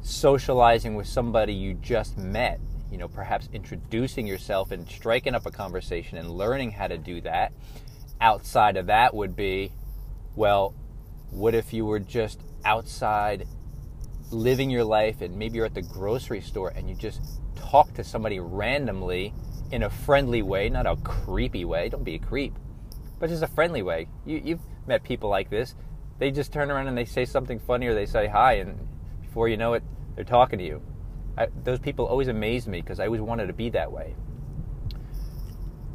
socializing 0.00 0.94
with 0.94 1.06
somebody 1.06 1.52
you 1.52 1.74
just 1.74 2.16
met, 2.16 2.60
you 2.90 2.96
know, 2.96 3.08
perhaps 3.08 3.48
introducing 3.52 4.26
yourself 4.26 4.70
and 4.70 4.88
striking 4.88 5.34
up 5.34 5.46
a 5.46 5.50
conversation 5.50 6.16
and 6.16 6.30
learning 6.30 6.70
how 6.70 6.86
to 6.86 6.96
do 6.96 7.20
that. 7.22 7.52
Outside 8.20 8.76
of 8.76 8.86
that 8.86 9.14
would 9.14 9.36
be, 9.36 9.72
well, 10.34 10.74
what 11.30 11.54
if 11.54 11.72
you 11.72 11.84
were 11.84 11.98
just 11.98 12.40
outside 12.64 13.46
living 14.30 14.70
your 14.70 14.84
life 14.84 15.20
and 15.20 15.36
maybe 15.36 15.56
you're 15.56 15.66
at 15.66 15.74
the 15.74 15.82
grocery 15.82 16.40
store 16.40 16.72
and 16.74 16.88
you 16.88 16.94
just 16.94 17.20
talk 17.54 17.92
to 17.94 18.04
somebody 18.04 18.40
randomly 18.40 19.32
in 19.70 19.82
a 19.82 19.90
friendly 19.90 20.42
way, 20.42 20.68
not 20.68 20.86
a 20.86 20.96
creepy 20.96 21.64
way. 21.64 21.88
Don't 21.88 22.04
be 22.04 22.14
a 22.14 22.18
creep, 22.18 22.54
but 23.18 23.28
just 23.28 23.42
a 23.42 23.48
friendly 23.48 23.82
way. 23.82 24.08
You, 24.24 24.40
you've 24.44 24.60
met 24.86 25.02
people 25.02 25.28
like 25.28 25.50
this. 25.50 25.74
They 26.18 26.30
just 26.30 26.52
turn 26.52 26.70
around 26.70 26.88
and 26.88 26.96
they 26.96 27.04
say 27.04 27.24
something 27.24 27.58
funny 27.58 27.86
or 27.86 27.94
they 27.94 28.06
say 28.06 28.26
hi, 28.26 28.54
and 28.54 28.88
before 29.20 29.48
you 29.48 29.56
know 29.56 29.74
it, 29.74 29.82
they're 30.14 30.24
talking 30.24 30.58
to 30.58 30.64
you. 30.64 30.82
I, 31.36 31.48
those 31.64 31.78
people 31.78 32.06
always 32.06 32.28
amaze 32.28 32.66
me 32.66 32.80
because 32.80 33.00
I 33.00 33.06
always 33.06 33.20
wanted 33.20 33.48
to 33.48 33.52
be 33.52 33.68
that 33.70 33.92
way. 33.92 34.14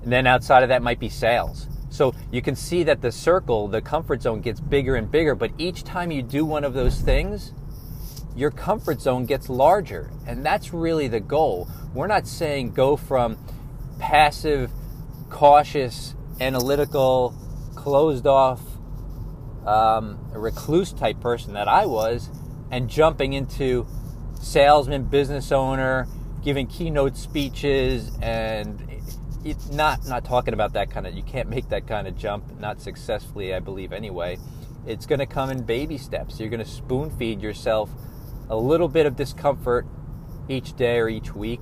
And 0.03 0.11
then 0.11 0.27
outside 0.27 0.63
of 0.63 0.69
that 0.69 0.81
might 0.81 0.99
be 0.99 1.09
sales. 1.09 1.67
So 1.89 2.13
you 2.31 2.41
can 2.41 2.55
see 2.55 2.83
that 2.83 3.01
the 3.01 3.11
circle, 3.11 3.67
the 3.67 3.81
comfort 3.81 4.21
zone 4.21 4.41
gets 4.41 4.59
bigger 4.59 4.95
and 4.95 5.09
bigger, 5.09 5.35
but 5.35 5.51
each 5.57 5.83
time 5.83 6.11
you 6.11 6.21
do 6.21 6.45
one 6.45 6.63
of 6.63 6.73
those 6.73 7.01
things, 7.01 7.53
your 8.35 8.51
comfort 8.51 9.01
zone 9.01 9.25
gets 9.25 9.49
larger. 9.49 10.11
And 10.25 10.45
that's 10.45 10.73
really 10.73 11.07
the 11.07 11.19
goal. 11.19 11.67
We're 11.93 12.07
not 12.07 12.27
saying 12.27 12.71
go 12.71 12.95
from 12.95 13.37
passive, 13.99 14.71
cautious, 15.29 16.15
analytical, 16.39 17.35
closed 17.75 18.27
off, 18.27 18.61
um, 19.65 20.17
recluse 20.33 20.93
type 20.93 21.19
person 21.19 21.53
that 21.53 21.67
I 21.67 21.85
was 21.85 22.29
and 22.71 22.89
jumping 22.89 23.33
into 23.33 23.85
salesman, 24.39 25.03
business 25.03 25.51
owner, 25.51 26.07
giving 26.43 26.67
keynote 26.67 27.17
speeches, 27.17 28.11
and 28.21 28.81
not 29.71 30.07
not 30.07 30.23
talking 30.23 30.53
about 30.53 30.73
that 30.73 30.89
kind 30.89 31.05
of. 31.05 31.13
You 31.13 31.23
can't 31.23 31.49
make 31.49 31.69
that 31.69 31.87
kind 31.87 32.07
of 32.07 32.17
jump, 32.17 32.59
not 32.59 32.81
successfully, 32.81 33.53
I 33.53 33.59
believe. 33.59 33.91
Anyway, 33.91 34.37
it's 34.87 35.05
going 35.05 35.19
to 35.19 35.25
come 35.25 35.49
in 35.49 35.63
baby 35.63 35.97
steps. 35.97 36.39
You're 36.39 36.49
going 36.49 36.63
to 36.63 36.69
spoon 36.69 37.09
feed 37.17 37.41
yourself 37.41 37.89
a 38.51 38.57
little 38.57 38.89
bit 38.89 39.05
of 39.05 39.15
discomfort 39.15 39.87
each 40.49 40.75
day 40.75 40.99
or 40.99 41.07
each 41.07 41.33
week, 41.33 41.61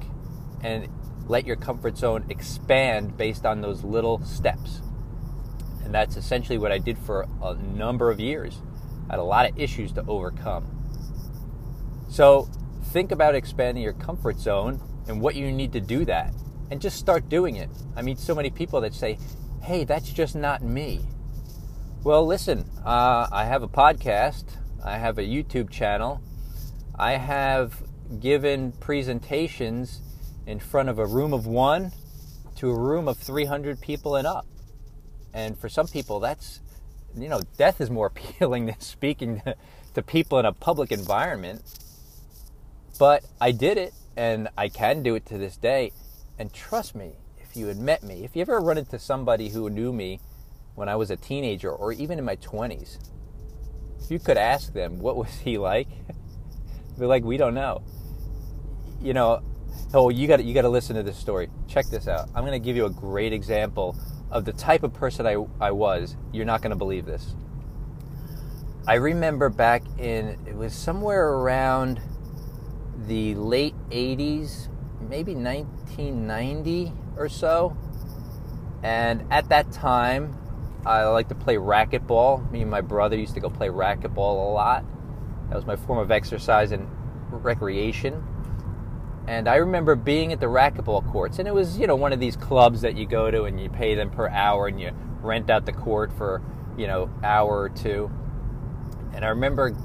and 0.62 0.90
let 1.28 1.46
your 1.46 1.56
comfort 1.56 1.96
zone 1.96 2.26
expand 2.30 3.16
based 3.16 3.46
on 3.46 3.62
those 3.62 3.84
little 3.84 4.20
steps. 4.26 4.82
And 5.86 5.94
that's 5.94 6.18
essentially 6.18 6.58
what 6.58 6.72
I 6.72 6.80
did 6.80 6.98
for 6.98 7.28
a 7.44 7.54
number 7.54 8.10
of 8.10 8.20
years. 8.20 8.62
I 9.08 9.14
had 9.14 9.20
a 9.20 9.24
lot 9.24 9.50
of 9.50 9.58
issues 9.58 9.92
to 9.94 10.06
overcome. 10.08 10.66
So 12.10 12.50
think 12.86 13.12
about 13.12 13.36
expanding 13.36 13.84
your 13.84 13.94
comfort 13.94 14.40
zone 14.40 14.82
and 15.08 15.22
what 15.22 15.36
you 15.36 15.52
need 15.52 15.72
to 15.74 15.80
do 15.80 16.06
that 16.06 16.34
and 16.72 16.82
just 16.82 16.98
start 16.98 17.30
doing 17.30 17.58
it. 17.58 17.70
I 17.96 18.02
meet 18.02 18.18
so 18.18 18.34
many 18.34 18.50
people 18.50 18.82
that 18.82 18.96
say, 18.96 19.20
hey, 19.62 19.84
that's 19.84 20.12
just 20.12 20.36
not 20.36 20.64
me. 20.64 21.02
Well, 22.04 22.26
listen, 22.26 22.70
uh, 22.84 23.28
I 23.32 23.46
have 23.46 23.62
a 23.62 23.68
podcast, 23.68 24.46
I 24.84 24.98
have 24.98 25.20
a 25.20 25.24
YouTube 25.24 25.70
channel, 25.70 26.22
I 27.00 27.14
have 27.14 27.82
given 28.20 28.74
presentations 28.74 30.02
in 30.46 30.60
front 30.60 30.90
of 30.90 31.00
a 31.00 31.06
room 31.06 31.32
of 31.32 31.48
one 31.48 31.94
to 32.58 32.70
a 32.70 32.78
room 32.78 33.08
of 33.08 33.18
300 33.18 33.80
people 33.80 34.18
and 34.18 34.28
up. 34.28 34.46
And 35.34 35.58
for 35.58 35.70
some 35.70 35.88
people, 35.88 36.20
that's, 36.20 36.60
you 37.16 37.30
know, 37.30 37.40
death 37.58 37.80
is 37.80 37.90
more 37.90 38.08
appealing 38.14 38.66
than 38.66 38.82
speaking 38.82 39.40
to, 39.46 39.56
to 39.94 40.02
people 40.02 40.40
in 40.40 40.46
a 40.46 40.52
public 40.52 40.92
environment. 40.92 41.62
But 43.00 43.24
I 43.40 43.52
did 43.52 43.78
it, 43.78 43.94
and 44.18 44.50
I 44.58 44.68
can 44.68 45.02
do 45.02 45.16
it 45.16 45.26
to 45.28 45.38
this 45.38 45.56
day. 45.56 45.94
And 46.38 46.52
trust 46.52 46.96
me, 46.96 47.14
if 47.38 47.56
you 47.56 47.68
had 47.68 47.78
met 47.78 48.04
me, 48.04 48.26
if 48.26 48.36
you 48.36 48.42
ever 48.42 48.60
run 48.60 48.78
into 48.78 49.00
somebody 49.00 49.48
who 49.48 49.70
knew 49.70 49.94
me 49.94 50.20
when 50.76 50.90
I 50.90 50.98
was 50.98 51.12
a 51.12 51.16
teenager 51.16 51.72
or 51.72 51.94
even 51.94 52.20
in 52.20 52.26
my 52.26 52.36
20s, 52.36 53.00
if 54.04 54.12
you 54.12 54.20
could 54.20 54.38
ask 54.38 54.74
them, 54.74 55.00
what 55.00 55.16
was 55.16 55.34
he 55.40 55.58
like? 55.58 55.88
Like, 57.08 57.24
we 57.24 57.38
don't 57.38 57.54
know. 57.54 57.84
You 59.02 59.14
know, 59.14 59.42
oh, 59.94 60.10
you 60.10 60.28
got 60.28 60.44
you 60.44 60.54
got 60.54 60.64
to 60.64 60.70
listen 60.70 60.96
to 60.96 61.04
this 61.04 61.18
story. 61.18 61.50
Check 61.68 61.88
this 61.88 62.08
out. 62.08 62.30
I'm 62.36 62.44
going 62.44 62.60
to 62.60 62.64
give 62.64 62.76
you 62.76 62.86
a 62.86 62.90
great 62.90 63.34
example 63.34 63.96
of 64.32 64.46
the 64.46 64.54
type 64.54 64.84
of 64.84 64.94
person 64.94 65.26
I, 65.26 65.38
I 65.60 65.72
was. 65.72 66.16
You're 66.32 66.46
not 66.46 66.62
going 66.62 66.72
to 66.72 66.78
believe 66.78 67.06
this. 67.06 67.36
I 68.88 68.96
remember 68.96 69.50
back 69.50 69.84
in, 69.98 70.38
it 70.48 70.56
was 70.56 70.74
somewhere 70.74 71.30
around 71.34 72.02
the 73.08 73.36
late 73.36 73.76
80s, 73.90 74.68
maybe 75.00 75.36
1990 75.36 76.94
or 77.18 77.30
so. 77.30 77.78
And 78.82 79.26
at 79.30 79.50
that 79.50 79.72
time, 79.72 80.36
I 80.86 81.04
like 81.06 81.28
to 81.30 81.36
play 81.36 81.56
racquetball. 81.56 82.50
Me 82.52 82.62
and 82.62 82.72
my 82.72 82.82
brother 82.82 83.16
used 83.18 83.34
to 83.36 83.40
go 83.40 83.50
play 83.50 83.68
racquetball 83.68 84.18
a 84.18 84.52
lot. 84.52 84.86
That 85.50 85.56
was 85.56 85.66
my 85.66 85.76
form 85.76 86.00
of 86.00 86.12
exercise 86.12 86.72
and 86.72 86.88
recreation. 87.32 88.24
And 89.28 89.48
I 89.48 89.56
remember 89.56 89.96
being 89.96 90.32
at 90.32 90.40
the 90.40 90.48
racquetball 90.48 91.12
courts, 91.12 91.40
and 91.40 91.48
it 91.48 91.54
was, 91.54 91.78
you 91.78 91.86
know, 91.86 91.96
one 91.96 92.14
of 92.14 92.20
these 92.20 92.36
clubs 92.36 92.82
that 92.82 92.96
you 92.96 93.06
go 93.06 93.30
to 93.30 93.44
and 93.44 93.60
you 93.60 93.70
pay 93.70 93.94
them 93.94 94.10
per 94.10 94.28
hour 94.30 94.68
and 94.68 94.80
you 94.80 94.92
rent 95.22 95.50
out 95.50 95.66
the 95.66 95.74
court 95.74 96.12
for, 96.14 96.42
you 96.78 96.88
know, 96.88 97.12
hour 97.24 97.60
or 97.60 97.70
two. 97.70 98.10
And 99.14 99.24
I 99.26 99.30
remember 99.30 99.76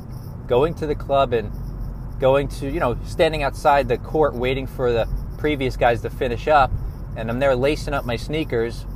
going 0.46 0.74
to 0.74 0.86
the 0.86 0.94
club 0.94 1.32
and 1.32 1.50
going 2.18 2.48
to, 2.48 2.70
you 2.70 2.80
know, 2.80 2.96
standing 3.04 3.42
outside 3.42 3.88
the 3.88 3.98
court 3.98 4.34
waiting 4.34 4.66
for 4.66 4.92
the 4.92 5.08
previous 5.38 5.76
guys 5.76 6.00
to 6.02 6.10
finish 6.10 6.48
up. 6.48 6.70
And 7.16 7.30
I'm 7.30 7.38
there 7.38 7.54
lacing 7.54 7.94
up 7.94 8.04
my 8.04 8.16
sneakers. 8.16 8.86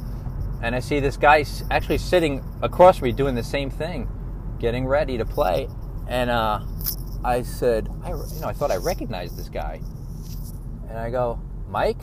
And 0.62 0.74
I 0.74 0.80
see 0.80 1.00
this 1.00 1.16
guy 1.16 1.44
actually 1.70 1.98
sitting 1.98 2.42
across 2.62 3.00
me 3.02 3.12
doing 3.12 3.34
the 3.34 3.44
same 3.44 3.70
thing, 3.70 4.08
getting 4.58 4.86
ready 4.86 5.18
to 5.18 5.24
play. 5.24 5.68
And 6.08 6.30
uh, 6.30 6.60
I 7.24 7.42
said, 7.42 7.88
I, 8.02 8.10
you 8.10 8.40
know, 8.40 8.48
I 8.48 8.52
thought 8.52 8.70
I 8.70 8.76
recognized 8.76 9.36
this 9.36 9.48
guy. 9.48 9.80
And 10.88 10.98
I 10.98 11.10
go, 11.10 11.40
Mike? 11.68 12.00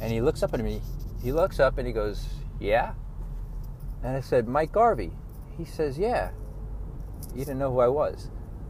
And 0.00 0.12
he 0.12 0.20
looks 0.20 0.42
up 0.42 0.52
at 0.54 0.60
me. 0.60 0.80
He 1.22 1.32
looks 1.32 1.58
up 1.60 1.78
and 1.78 1.86
he 1.86 1.92
goes, 1.92 2.26
Yeah? 2.60 2.94
And 4.02 4.16
I 4.16 4.20
said, 4.20 4.48
Mike 4.48 4.72
Garvey. 4.72 5.12
He 5.56 5.64
says, 5.64 5.98
Yeah. 5.98 6.30
He 7.32 7.38
didn't 7.38 7.58
know 7.58 7.72
who 7.72 7.80
I 7.80 7.88
was. 7.88 8.28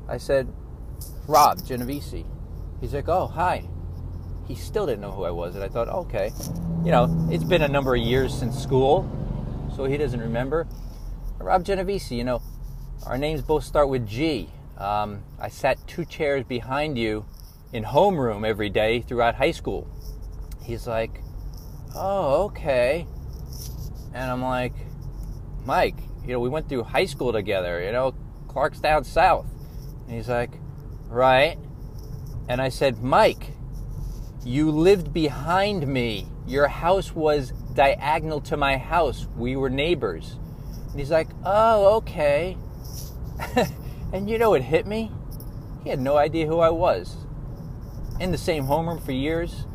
I 0.08 0.18
said, 0.18 0.52
Rob 1.26 1.64
Genovese. 1.64 2.24
He's 2.80 2.94
like, 2.94 3.08
oh, 3.08 3.26
hi. 3.26 3.68
He 4.46 4.54
still 4.54 4.86
didn't 4.86 5.00
know 5.00 5.12
who 5.12 5.24
I 5.24 5.30
was. 5.30 5.54
And 5.54 5.64
I 5.64 5.68
thought, 5.68 5.88
okay. 5.88 6.32
You 6.84 6.90
know, 6.90 7.28
it's 7.30 7.44
been 7.44 7.62
a 7.62 7.68
number 7.68 7.94
of 7.94 8.02
years 8.02 8.36
since 8.36 8.60
school, 8.60 9.08
so 9.76 9.84
he 9.84 9.96
doesn't 9.96 10.20
remember. 10.20 10.66
Rob 11.38 11.64
Genovese, 11.64 12.10
you 12.10 12.24
know, 12.24 12.42
our 13.06 13.18
names 13.18 13.42
both 13.42 13.64
start 13.64 13.88
with 13.88 14.06
G. 14.06 14.48
Um, 14.78 15.22
I 15.40 15.48
sat 15.48 15.86
two 15.86 16.04
chairs 16.04 16.44
behind 16.44 16.96
you 16.96 17.24
in 17.72 17.84
homeroom 17.84 18.46
every 18.46 18.70
day 18.70 19.00
throughout 19.00 19.34
high 19.34 19.50
school. 19.50 19.88
He's 20.62 20.86
like, 20.86 21.22
oh, 21.94 22.44
okay. 22.44 23.06
And 24.14 24.30
I'm 24.30 24.42
like, 24.42 24.74
Mike, 25.64 25.96
you 26.22 26.32
know, 26.32 26.40
we 26.40 26.48
went 26.48 26.68
through 26.68 26.84
high 26.84 27.06
school 27.06 27.32
together, 27.32 27.82
you 27.82 27.92
know, 27.92 28.14
Clarkstown 28.46 29.04
South. 29.04 29.46
And 30.06 30.16
he's 30.16 30.28
like, 30.28 30.52
right? 31.08 31.58
And 32.48 32.60
I 32.60 32.68
said, 32.68 33.02
Mike, 33.02 33.52
you 34.44 34.70
lived 34.70 35.12
behind 35.12 35.86
me. 35.86 36.26
Your 36.46 36.68
house 36.68 37.14
was 37.14 37.52
diagonal 37.74 38.40
to 38.42 38.56
my 38.56 38.76
house. 38.76 39.26
We 39.36 39.56
were 39.56 39.70
neighbors. 39.70 40.36
And 40.90 41.00
he's 41.00 41.10
like, 41.10 41.28
oh, 41.44 41.96
okay. 41.96 42.56
and 44.12 44.28
you 44.28 44.38
know 44.38 44.50
what 44.50 44.62
hit 44.62 44.86
me? 44.86 45.10
He 45.84 45.90
had 45.90 46.00
no 46.00 46.16
idea 46.16 46.46
who 46.46 46.60
I 46.60 46.70
was. 46.70 47.16
In 48.20 48.30
the 48.30 48.38
same 48.38 48.64
homeroom 48.64 49.04
for 49.04 49.12
years. 49.12 49.66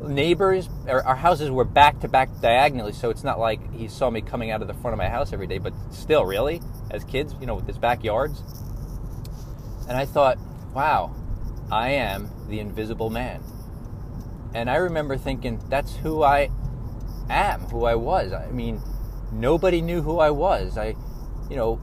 Neighbors, 0.00 0.68
our 0.88 1.14
houses 1.14 1.50
were 1.50 1.64
back 1.64 2.00
to 2.00 2.08
back 2.08 2.28
diagonally, 2.40 2.92
so 2.92 3.08
it's 3.08 3.24
not 3.24 3.38
like 3.38 3.72
he 3.72 3.88
saw 3.88 4.10
me 4.10 4.20
coming 4.20 4.50
out 4.50 4.60
of 4.60 4.68
the 4.68 4.74
front 4.74 4.92
of 4.92 4.98
my 4.98 5.08
house 5.08 5.32
every 5.32 5.46
day, 5.46 5.56
but 5.58 5.72
still, 5.90 6.24
really, 6.26 6.60
as 6.90 7.02
kids, 7.04 7.34
you 7.40 7.46
know, 7.46 7.54
with 7.54 7.66
his 7.66 7.78
backyards. 7.78 8.42
And 9.88 9.96
I 9.96 10.04
thought, 10.04 10.38
wow, 10.74 11.14
I 11.70 11.90
am 11.90 12.30
the 12.48 12.60
invisible 12.60 13.08
man. 13.08 13.42
And 14.54 14.68
I 14.68 14.76
remember 14.76 15.16
thinking, 15.16 15.62
that's 15.68 15.96
who 15.96 16.22
I 16.22 16.50
am, 17.30 17.60
who 17.62 17.84
I 17.84 17.94
was. 17.94 18.32
I 18.32 18.50
mean, 18.50 18.80
nobody 19.32 19.80
knew 19.80 20.02
who 20.02 20.18
I 20.18 20.30
was. 20.30 20.76
I, 20.76 20.94
you 21.48 21.56
know, 21.56 21.80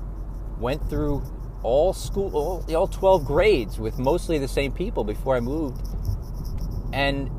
went 0.60 0.89
through 0.89 1.24
all 1.63 1.93
school, 1.93 2.36
all, 2.36 2.75
all 2.75 2.88
12 2.88 3.25
grades 3.25 3.79
with 3.79 3.98
mostly 3.98 4.38
the 4.38 4.48
same 4.48 4.72
people 4.72 5.03
before 5.03 5.36
I 5.36 5.39
moved. 5.39 5.88
And 6.93 7.29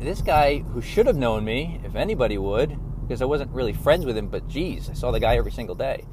this 0.00 0.20
guy 0.22 0.58
who 0.58 0.80
should 0.80 1.06
have 1.06 1.16
known 1.16 1.44
me, 1.44 1.80
if 1.84 1.94
anybody 1.94 2.38
would, 2.38 2.76
because 3.02 3.22
I 3.22 3.26
wasn't 3.26 3.50
really 3.52 3.72
friends 3.72 4.06
with 4.06 4.16
him, 4.16 4.28
but 4.28 4.48
geez, 4.48 4.88
I 4.90 4.94
saw 4.94 5.10
the 5.10 5.20
guy 5.20 5.36
every 5.36 5.52
single 5.52 5.74
day. 5.74 6.04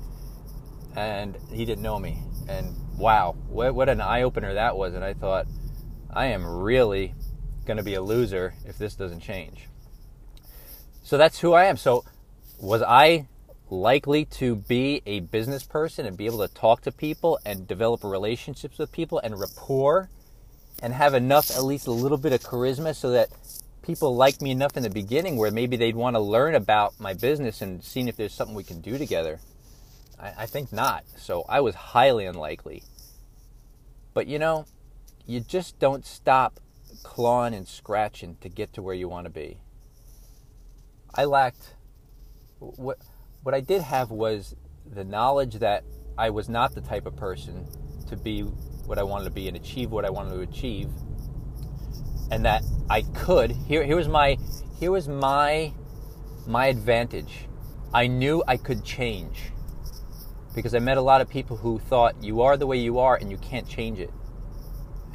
And 0.95 1.37
he 1.51 1.65
didn't 1.65 1.81
know 1.81 1.97
me. 1.97 2.21
And 2.49 2.75
wow, 2.97 3.35
what, 3.47 3.73
what 3.73 3.89
an 3.89 4.01
eye 4.01 4.23
opener 4.23 4.53
that 4.53 4.75
was. 4.75 4.93
And 4.93 5.03
I 5.03 5.13
thought, 5.13 5.47
I 6.13 6.27
am 6.27 6.45
really 6.45 7.15
going 7.65 7.77
to 7.77 7.83
be 7.83 7.93
a 7.95 8.01
loser 8.01 8.53
if 8.65 8.77
this 8.77 8.95
doesn't 8.95 9.21
change. 9.21 9.69
So 11.03 11.17
that's 11.17 11.39
who 11.39 11.53
I 11.53 11.65
am. 11.65 11.77
So 11.77 12.03
was 12.59 12.81
I 12.81 13.27
likely 13.71 14.25
to 14.25 14.55
be 14.55 15.01
a 15.05 15.21
business 15.21 15.63
person 15.63 16.05
and 16.05 16.17
be 16.17 16.25
able 16.25 16.45
to 16.45 16.53
talk 16.53 16.81
to 16.81 16.91
people 16.91 17.39
and 17.45 17.65
develop 17.65 18.03
relationships 18.03 18.77
with 18.77 18.91
people 18.91 19.17
and 19.19 19.39
rapport 19.39 20.09
and 20.83 20.93
have 20.93 21.13
enough, 21.13 21.49
at 21.51 21.63
least 21.63 21.87
a 21.87 21.91
little 21.91 22.17
bit 22.17 22.33
of 22.33 22.41
charisma 22.41 22.93
so 22.93 23.11
that 23.11 23.29
people 23.81 24.13
like 24.15 24.41
me 24.41 24.51
enough 24.51 24.75
in 24.75 24.83
the 24.83 24.89
beginning 24.89 25.37
where 25.37 25.51
maybe 25.51 25.77
they'd 25.77 25.95
want 25.95 26.15
to 26.15 26.19
learn 26.19 26.53
about 26.53 26.99
my 26.99 27.13
business 27.13 27.61
and 27.61 27.81
seeing 27.83 28.09
if 28.09 28.17
there's 28.17 28.33
something 28.33 28.55
we 28.55 28.63
can 28.63 28.81
do 28.81 28.97
together? 28.97 29.39
I, 30.19 30.33
I 30.39 30.45
think 30.47 30.73
not. 30.73 31.05
So 31.17 31.45
I 31.47 31.61
was 31.61 31.73
highly 31.73 32.25
unlikely. 32.25 32.83
But 34.13 34.27
you 34.27 34.37
know, 34.37 34.65
you 35.25 35.39
just 35.39 35.79
don't 35.79 36.05
stop 36.05 36.59
clawing 37.03 37.53
and 37.53 37.65
scratching 37.65 38.35
to 38.41 38.49
get 38.49 38.73
to 38.73 38.81
where 38.81 38.95
you 38.95 39.07
want 39.07 39.25
to 39.25 39.31
be. 39.31 39.59
I 41.15 41.23
lacked 41.23 41.75
what 42.59 42.97
what 43.43 43.55
I 43.55 43.60
did 43.60 43.81
have 43.81 44.12
was 44.12 44.55
the 44.86 45.03
knowledge 45.03 45.55
that 45.55 45.83
I 46.17 46.29
was 46.29 46.50
not 46.50 46.75
the 46.75 46.81
type 46.81 47.05
of 47.05 47.15
person 47.15 47.67
to 48.07 48.15
be 48.15 48.41
what 48.41 49.00
I 49.00 49.03
wanted 49.03 49.25
to 49.25 49.31
be 49.31 49.48
and 49.48 49.57
achieve 49.57 49.91
what 49.91 50.05
I 50.05 50.10
wanted 50.10 50.33
to 50.36 50.41
achieve. 50.41 50.89
And 52.29 52.45
that 52.45 52.63
I 52.89 53.01
could. 53.01 53.51
Here 53.51 53.83
here 53.83 53.95
was 53.95 54.07
my 54.07 54.38
here 54.79 54.91
was 54.91 55.07
my 55.07 55.74
my 56.48 56.67
advantage. 56.67 57.48
I 57.93 58.07
knew 58.07 58.43
I 58.48 58.57
could 58.57 58.86
change. 58.86 59.51
Because 60.53 60.75
I 60.75 60.79
met 60.79 60.98
a 60.98 61.01
lot 61.01 61.21
of 61.21 61.29
people 61.29 61.57
who 61.57 61.79
thought 61.79 62.21
you 62.21 62.41
are 62.41 62.57
the 62.57 62.67
way 62.67 62.77
you 62.77 63.00
are 63.00 63.15
and 63.15 63.31
you 63.31 63.38
can't 63.38 63.67
change 63.67 64.00
it. 64.00 64.12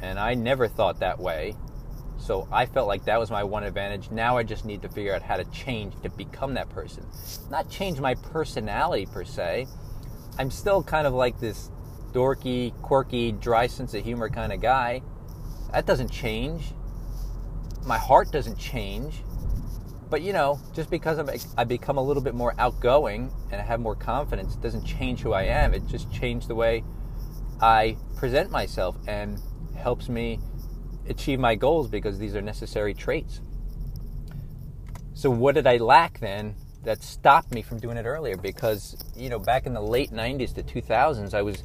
And 0.01 0.19
I 0.19 0.33
never 0.33 0.67
thought 0.67 0.99
that 0.99 1.19
way. 1.19 1.55
So 2.27 2.45
I 2.51 2.65
felt 2.65 2.89
like 2.89 3.05
that 3.05 3.21
was 3.21 3.31
my 3.31 3.45
one 3.45 3.63
advantage. 3.63 4.11
Now 4.11 4.35
I 4.35 4.43
just 4.43 4.65
need 4.65 4.81
to 4.81 4.89
figure 4.89 5.15
out 5.15 5.21
how 5.21 5.37
to 5.37 5.45
change 5.45 5.93
to 6.03 6.09
become 6.09 6.55
that 6.55 6.69
person. 6.69 7.05
Not 7.49 7.69
change 7.69 8.01
my 8.01 8.15
personality 8.15 9.05
per 9.05 9.23
se. 9.23 9.65
I'm 10.37 10.51
still 10.51 10.83
kind 10.83 11.07
of 11.07 11.13
like 11.13 11.39
this 11.39 11.71
dorky, 12.11 12.73
quirky, 12.81 13.31
dry 13.31 13.67
sense 13.67 13.93
of 13.93 14.03
humor 14.03 14.27
kind 14.27 14.51
of 14.51 14.59
guy. 14.59 15.03
That 15.71 15.85
doesn't 15.85 16.11
change. 16.11 16.73
My 17.85 17.97
heart 17.97 18.29
doesn't 18.33 18.59
change. 18.59 19.23
But 20.09 20.21
you 20.21 20.33
know, 20.33 20.59
just 20.75 20.89
because 20.89 21.19
I'm, 21.19 21.29
I 21.57 21.63
become 21.63 21.97
a 21.97 22.03
little 22.03 22.21
bit 22.21 22.35
more 22.35 22.53
outgoing 22.59 23.31
and 23.53 23.61
I 23.61 23.63
have 23.63 23.79
more 23.79 23.95
confidence 23.95 24.57
doesn't 24.57 24.83
change 24.83 25.21
who 25.21 25.31
I 25.31 25.43
am. 25.43 25.73
It 25.73 25.87
just 25.87 26.11
changed 26.11 26.49
the 26.49 26.55
way 26.55 26.83
I 27.61 27.95
present 28.17 28.51
myself 28.51 28.97
and 29.07 29.41
helps 29.77 30.09
me 30.09 30.41
achieve 31.09 31.39
my 31.39 31.55
goals 31.55 31.89
because 31.89 32.17
these 32.17 32.35
are 32.35 32.41
necessary 32.41 32.93
traits. 32.93 33.41
So, 35.13 35.29
what 35.29 35.55
did 35.55 35.65
I 35.65 35.77
lack 35.77 36.19
then 36.19 36.55
that 36.83 37.01
stopped 37.01 37.51
me 37.51 37.61
from 37.61 37.79
doing 37.79 37.97
it 37.97 38.05
earlier? 38.05 38.37
Because, 38.37 38.95
you 39.15 39.29
know, 39.29 39.39
back 39.39 39.65
in 39.65 39.73
the 39.73 39.81
late 39.81 40.11
90s 40.11 40.53
to 40.55 40.63
2000s, 40.63 41.33
I 41.33 41.41
was 41.41 41.63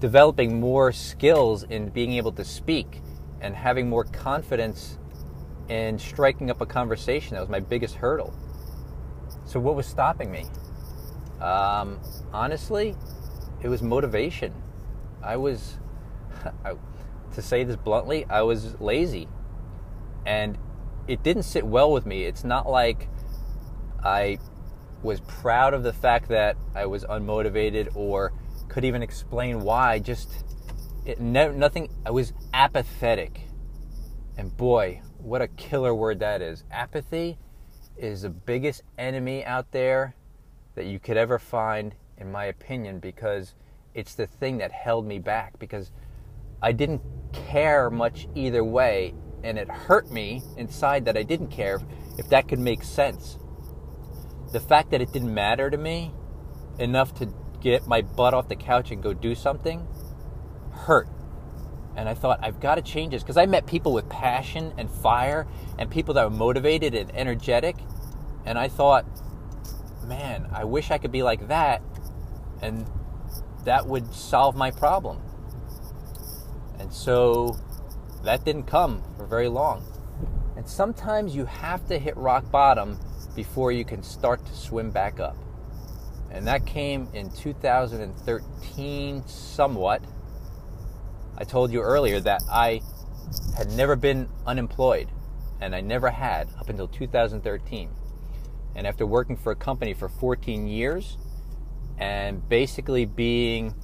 developing 0.00 0.60
more 0.60 0.92
skills 0.92 1.62
in 1.62 1.88
being 1.88 2.12
able 2.12 2.32
to 2.32 2.44
speak 2.44 3.00
and 3.40 3.54
having 3.54 3.88
more 3.88 4.04
confidence 4.04 4.98
in 5.68 5.98
striking 5.98 6.50
up 6.50 6.60
a 6.60 6.66
conversation. 6.66 7.36
That 7.36 7.40
was 7.40 7.48
my 7.48 7.60
biggest 7.60 7.94
hurdle. 7.94 8.34
So, 9.46 9.58
what 9.58 9.76
was 9.76 9.86
stopping 9.86 10.30
me? 10.30 10.44
Um, 11.40 11.98
honestly, 12.32 12.94
it 13.62 13.68
was 13.68 13.82
motivation. 13.82 14.52
I 15.22 15.36
was, 15.36 15.78
I, 16.64 16.74
to 17.34 17.42
say 17.42 17.64
this 17.64 17.76
bluntly, 17.76 18.26
I 18.28 18.42
was 18.42 18.80
lazy. 18.80 19.28
And 20.26 20.58
it 21.06 21.22
didn't 21.22 21.44
sit 21.44 21.66
well 21.66 21.92
with 21.92 22.06
me. 22.06 22.24
It's 22.24 22.44
not 22.44 22.68
like 22.68 23.08
I 24.04 24.38
was 25.02 25.20
proud 25.20 25.74
of 25.74 25.82
the 25.82 25.92
fact 25.92 26.28
that 26.28 26.56
I 26.74 26.86
was 26.86 27.04
unmotivated 27.04 27.96
or 27.96 28.32
could 28.68 28.84
even 28.84 29.02
explain 29.02 29.60
why. 29.60 29.98
Just 29.98 30.44
it, 31.04 31.20
nothing. 31.20 31.88
I 32.04 32.10
was 32.10 32.32
apathetic. 32.52 33.48
And 34.36 34.56
boy, 34.56 35.02
what 35.18 35.42
a 35.42 35.48
killer 35.48 35.94
word 35.94 36.20
that 36.20 36.42
is. 36.42 36.64
Apathy 36.70 37.38
is 37.96 38.22
the 38.22 38.30
biggest 38.30 38.82
enemy 38.98 39.44
out 39.44 39.72
there 39.72 40.14
that 40.74 40.86
you 40.86 40.98
could 40.98 41.16
ever 41.16 41.38
find, 41.38 41.94
in 42.16 42.30
my 42.30 42.44
opinion, 42.44 43.00
because 43.00 43.54
it's 43.94 44.14
the 44.14 44.26
thing 44.26 44.58
that 44.58 44.72
held 44.72 45.06
me 45.06 45.18
back. 45.18 45.58
Because 45.58 45.90
I 46.62 46.72
didn't 46.72 47.02
care 47.32 47.90
much 47.90 48.28
either 48.34 48.62
way, 48.62 49.14
and 49.42 49.58
it 49.58 49.68
hurt 49.68 50.10
me 50.10 50.42
inside 50.56 51.04
that 51.06 51.16
I 51.16 51.22
didn't 51.22 51.48
care 51.48 51.80
if 52.18 52.28
that 52.28 52.48
could 52.48 52.58
make 52.58 52.82
sense. 52.82 53.38
The 54.52 54.60
fact 54.60 54.90
that 54.90 55.00
it 55.00 55.12
didn't 55.12 55.32
matter 55.32 55.70
to 55.70 55.78
me 55.78 56.12
enough 56.78 57.14
to 57.16 57.32
get 57.60 57.86
my 57.86 58.02
butt 58.02 58.34
off 58.34 58.48
the 58.48 58.56
couch 58.56 58.90
and 58.90 59.02
go 59.02 59.12
do 59.12 59.34
something 59.34 59.86
hurt. 60.72 61.08
And 61.96 62.08
I 62.08 62.14
thought, 62.14 62.40
I've 62.42 62.60
got 62.60 62.76
to 62.76 62.82
change 62.82 63.12
this 63.12 63.22
because 63.22 63.36
I 63.36 63.46
met 63.46 63.66
people 63.66 63.92
with 63.92 64.08
passion 64.08 64.72
and 64.78 64.90
fire 64.90 65.46
and 65.78 65.90
people 65.90 66.14
that 66.14 66.24
were 66.24 66.36
motivated 66.36 66.94
and 66.94 67.14
energetic. 67.14 67.76
And 68.44 68.58
I 68.58 68.68
thought, 68.68 69.06
man, 70.04 70.48
I 70.52 70.64
wish 70.64 70.90
I 70.90 70.98
could 70.98 71.12
be 71.12 71.22
like 71.22 71.48
that. 71.48 71.82
And 72.62 72.86
that 73.64 73.86
would 73.86 74.14
solve 74.14 74.56
my 74.56 74.70
problem. 74.70 75.20
And 76.80 76.92
so 76.92 77.58
that 78.24 78.44
didn't 78.44 78.64
come 78.64 79.02
for 79.16 79.26
very 79.26 79.48
long. 79.48 79.84
And 80.56 80.66
sometimes 80.66 81.36
you 81.36 81.44
have 81.44 81.86
to 81.88 81.98
hit 81.98 82.16
rock 82.16 82.50
bottom 82.50 82.98
before 83.36 83.70
you 83.70 83.84
can 83.84 84.02
start 84.02 84.44
to 84.46 84.52
swim 84.54 84.90
back 84.90 85.20
up. 85.20 85.36
And 86.30 86.46
that 86.46 86.64
came 86.64 87.08
in 87.12 87.30
2013 87.30 89.26
somewhat. 89.26 90.02
I 91.36 91.44
told 91.44 91.70
you 91.70 91.80
earlier 91.80 92.18
that 92.20 92.42
I 92.50 92.80
had 93.56 93.70
never 93.72 93.94
been 93.94 94.28
unemployed, 94.46 95.08
and 95.60 95.74
I 95.74 95.80
never 95.80 96.10
had 96.10 96.48
up 96.58 96.68
until 96.68 96.88
2013. 96.88 97.90
And 98.74 98.86
after 98.86 99.04
working 99.06 99.36
for 99.36 99.52
a 99.52 99.56
company 99.56 99.92
for 99.92 100.08
14 100.08 100.66
years 100.66 101.18
and 101.98 102.48
basically 102.48 103.04
being 103.04 103.74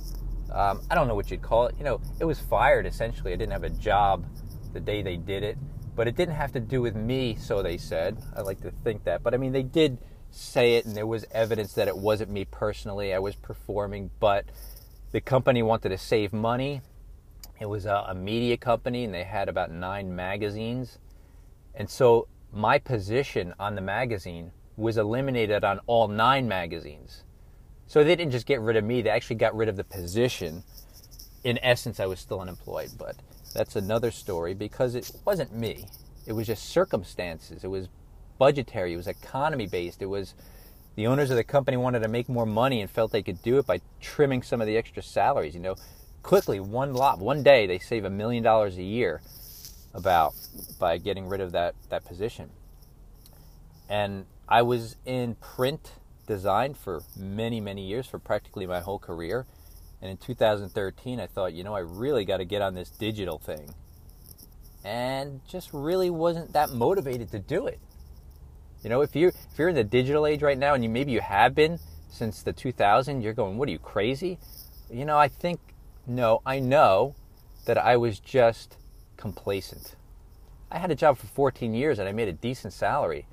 um, 0.57 0.81
I 0.91 0.95
don't 0.95 1.07
know 1.07 1.15
what 1.15 1.31
you'd 1.31 1.43
call 1.43 1.67
it. 1.67 1.75
You 1.79 1.85
know, 1.85 2.01
it 2.19 2.25
was 2.25 2.41
fired 2.41 2.87
essentially. 2.87 3.33
I 3.33 3.37
didn't 3.37 3.53
have 3.53 3.65
a 3.65 3.71
job 3.71 4.25
the 4.73 4.81
day 4.81 5.03
they 5.03 5.17
did 5.17 5.43
it, 5.43 5.59
but 5.95 6.09
it 6.09 6.17
didn't 6.17 6.35
have 6.35 6.53
to 6.53 6.61
do 6.61 6.81
with 6.81 6.97
me, 6.97 7.37
so 7.37 7.63
they 7.63 7.77
said. 7.77 8.17
I 8.35 8.41
like 8.41 8.61
to 8.63 8.71
think 8.71 9.05
that. 9.05 9.23
But 9.23 9.35
I 9.35 9.37
mean, 9.37 9.53
they 9.53 9.63
did 9.63 9.99
say 10.31 10.77
it, 10.77 10.87
and 10.87 10.97
there 10.97 11.07
was 11.07 11.27
evidence 11.31 11.75
that 11.75 11.89
it 11.89 11.97
wasn't 11.97 12.31
me 12.31 12.47
personally. 12.47 13.13
I 13.13 13.19
was 13.19 13.35
performing, 13.35 14.11
but 14.19 14.47
the 15.13 15.21
company 15.21 15.63
wanted 15.63 15.91
to 15.91 15.99
save 15.99 16.33
money. 16.33 16.81
It 17.61 17.67
was 17.67 17.87
a, 17.87 18.05
a 18.09 18.15
media 18.15 18.57
company, 18.57 19.05
and 19.05 19.13
they 19.13 19.25
had 19.25 19.49
about 19.49 19.71
nine 19.71 20.15
magazines. 20.17 20.99
And 21.75 21.89
so 21.89 22.29
my 22.51 22.79
position 22.79 23.53
on 23.59 23.75
the 23.75 23.83
magazine 23.83 24.53
was 24.77 24.97
eliminated 24.97 25.65
on 25.65 25.81
all 25.87 26.09
nine 26.09 26.49
magazines. 26.49 27.25
So 27.87 28.03
they 28.03 28.17
didn't 28.17 28.33
just 28.33 28.47
get 28.47 28.61
rid 28.61 28.77
of 28.77 28.85
me, 28.85 29.03
they 29.03 29.11
actually 29.11 29.37
got 29.37 29.55
rid 29.55 29.69
of 29.69 29.77
the 29.77 29.85
position. 29.85 30.65
In 31.45 31.59
essence, 31.63 32.01
I 32.01 32.07
was 32.07 32.19
still 32.19 32.41
unemployed, 32.41 32.91
but 32.99 33.17
that's 33.55 33.77
another 33.77 34.11
story 34.11 34.55
because 34.55 34.95
it 34.95 35.11
wasn't 35.25 35.55
me. 35.55 35.87
It 36.27 36.33
was 36.33 36.47
just 36.49 36.69
circumstances. 36.69 37.63
It 37.63 37.69
was 37.69 37.89
budgetary, 38.39 38.93
it 38.93 38.97
was 38.97 39.07
economy 39.07 39.67
based. 39.67 40.03
It 40.03 40.07
was 40.07 40.35
the 40.97 41.07
owners 41.07 41.31
of 41.31 41.37
the 41.37 41.45
company 41.45 41.77
wanted 41.77 42.01
to 42.01 42.09
make 42.09 42.29
more 42.29 42.47
money 42.47 42.81
and 42.81 42.91
felt 42.91 43.13
they 43.13 43.23
could 43.23 43.43
do 43.43 43.59
it 43.59 43.67
by 43.67 43.81
trimming 44.01 44.43
some 44.43 44.61
of 44.61 44.67
the 44.67 44.77
extra 44.77 45.03
salaries, 45.03 45.55
you 45.55 45.61
know. 45.61 45.77
Quickly, 46.23 46.59
one 46.59 46.93
lot, 46.93 47.21
one 47.21 47.45
day 47.45 47.67
they 47.67 47.79
save 47.79 48.05
a 48.05 48.11
million 48.11 48.43
dollars 48.43 48.77
a 48.79 48.83
year 48.83 49.21
about 49.95 50.35
by 50.81 50.99
getting 50.99 51.29
rid 51.29 51.41
of 51.41 51.53
that 51.53 51.75
that 51.91 52.05
position. 52.05 52.51
And 53.89 54.27
I 54.49 54.63
was 54.63 54.97
in 55.05 55.37
print 55.37 55.93
design 56.27 56.75
for 56.75 57.03
many, 57.17 57.61
many 57.61 57.87
years, 57.87 58.07
for 58.07 58.19
practically 58.19 58.67
my 58.67 58.81
whole 58.81 58.99
career. 58.99 59.47
And 60.03 60.11
in 60.11 60.17
2013, 60.19 61.21
I 61.21 61.27
thought, 61.27 61.55
you 61.55 61.65
know, 61.65 61.75
I 61.75 61.81
really 61.81 62.25
got 62.25 62.39
to 62.39 62.45
get 62.45 62.63
on 62.63 62.75
this 62.75 62.91
digital 62.91 63.39
thing. 63.39 63.75
and 64.85 65.41
just 65.49 65.71
really 65.73 66.11
wasn't 66.11 66.53
that 66.53 66.71
motivated 66.71 67.31
to 67.33 67.39
do 67.39 67.67
it. 67.67 67.81
You 68.83 68.91
know, 68.91 69.03
if 69.03 69.17
you 69.17 69.29
if 69.29 69.59
you're 69.59 69.69
in 69.69 69.75
the 69.75 69.85
digital 69.85 70.27
age 70.27 70.43
right 70.43 70.59
now 70.59 70.75
and 70.75 70.85
you 70.85 70.91
maybe 70.91 71.13
you 71.13 71.21
have 71.21 71.55
been 71.55 71.79
since 72.09 72.43
the 72.43 72.53
2000, 72.53 73.23
you're 73.23 73.33
going, 73.35 73.59
"What 73.59 73.69
are 73.69 73.73
you 73.73 73.79
crazy?" 73.79 74.39
You 74.91 75.05
know, 75.05 75.19
I 75.19 75.29
think 75.29 75.61
no, 76.07 76.41
I 76.47 76.61
know 76.61 77.15
that 77.67 77.79
I 77.79 77.97
was 77.97 78.21
just 78.21 78.77
complacent. 79.17 79.97
I 80.71 80.79
had 80.79 80.91
a 80.91 80.95
job 80.97 81.19
for 81.19 81.27
14 81.29 81.75
years 81.75 81.99
and 81.99 82.09
I 82.09 82.13
made 82.13 82.29
a 82.29 82.33
decent 82.33 82.73
salary. 82.73 83.27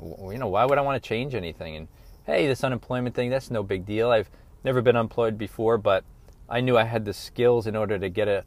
You 0.00 0.38
know, 0.38 0.48
why 0.48 0.64
would 0.64 0.78
I 0.78 0.82
want 0.82 1.02
to 1.02 1.08
change 1.08 1.34
anything? 1.34 1.76
And 1.76 1.88
hey, 2.28 2.46
this 2.46 2.62
unemployment 2.62 3.14
thing, 3.14 3.30
that's 3.30 3.50
no 3.50 3.62
big 3.62 3.86
deal. 3.86 4.10
I've 4.10 4.28
never 4.62 4.82
been 4.82 4.96
unemployed 4.96 5.38
before, 5.38 5.78
but 5.78 6.04
I 6.46 6.60
knew 6.60 6.76
I 6.76 6.84
had 6.84 7.06
the 7.06 7.14
skills 7.14 7.66
in 7.66 7.74
order 7.74 7.98
to 7.98 8.08
get 8.10 8.28
a 8.28 8.44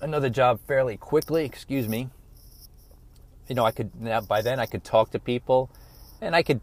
another 0.00 0.30
job 0.30 0.60
fairly 0.66 0.96
quickly, 0.96 1.44
excuse 1.44 1.88
me. 1.88 2.08
You 3.48 3.56
know, 3.56 3.64
I 3.64 3.72
could 3.72 3.90
by 4.28 4.42
then 4.42 4.60
I 4.60 4.66
could 4.66 4.84
talk 4.84 5.10
to 5.10 5.18
people 5.18 5.70
and 6.20 6.36
I 6.36 6.44
could 6.44 6.60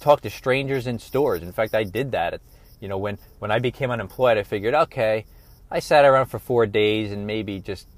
talk 0.00 0.20
to 0.20 0.30
strangers 0.30 0.86
in 0.86 0.98
stores. 0.98 1.42
In 1.42 1.52
fact, 1.52 1.74
I 1.74 1.82
did 1.82 2.12
that. 2.12 2.40
You 2.78 2.88
know, 2.88 2.98
when 2.98 3.18
when 3.38 3.50
I 3.50 3.58
became 3.58 3.90
unemployed, 3.90 4.36
I 4.36 4.42
figured, 4.42 4.74
okay, 4.74 5.24
I 5.70 5.80
sat 5.80 6.04
around 6.04 6.26
for 6.26 6.38
4 6.38 6.66
days 6.66 7.10
and 7.10 7.26
maybe 7.26 7.58
just 7.58 7.88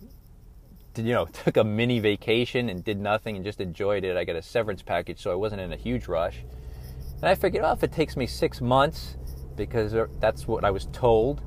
you 0.96 1.12
know, 1.12 1.24
took 1.44 1.56
a 1.56 1.64
mini 1.64 1.98
vacation 1.98 2.68
and 2.68 2.84
did 2.84 3.00
nothing 3.00 3.34
and 3.34 3.44
just 3.44 3.60
enjoyed 3.60 4.04
it. 4.04 4.16
I 4.16 4.22
got 4.24 4.36
a 4.36 4.42
severance 4.42 4.82
package, 4.82 5.20
so 5.20 5.32
I 5.32 5.34
wasn't 5.34 5.62
in 5.62 5.72
a 5.72 5.76
huge 5.76 6.06
rush. 6.06 6.44
And 7.20 7.28
I 7.28 7.34
figured, 7.34 7.62
well, 7.62 7.72
if 7.72 7.82
it 7.82 7.92
takes 7.92 8.16
me 8.16 8.26
six 8.26 8.60
months, 8.60 9.16
because 9.56 9.94
er, 9.94 10.10
that's 10.20 10.48
what 10.48 10.64
I 10.64 10.70
was 10.70 10.86
told, 10.92 11.42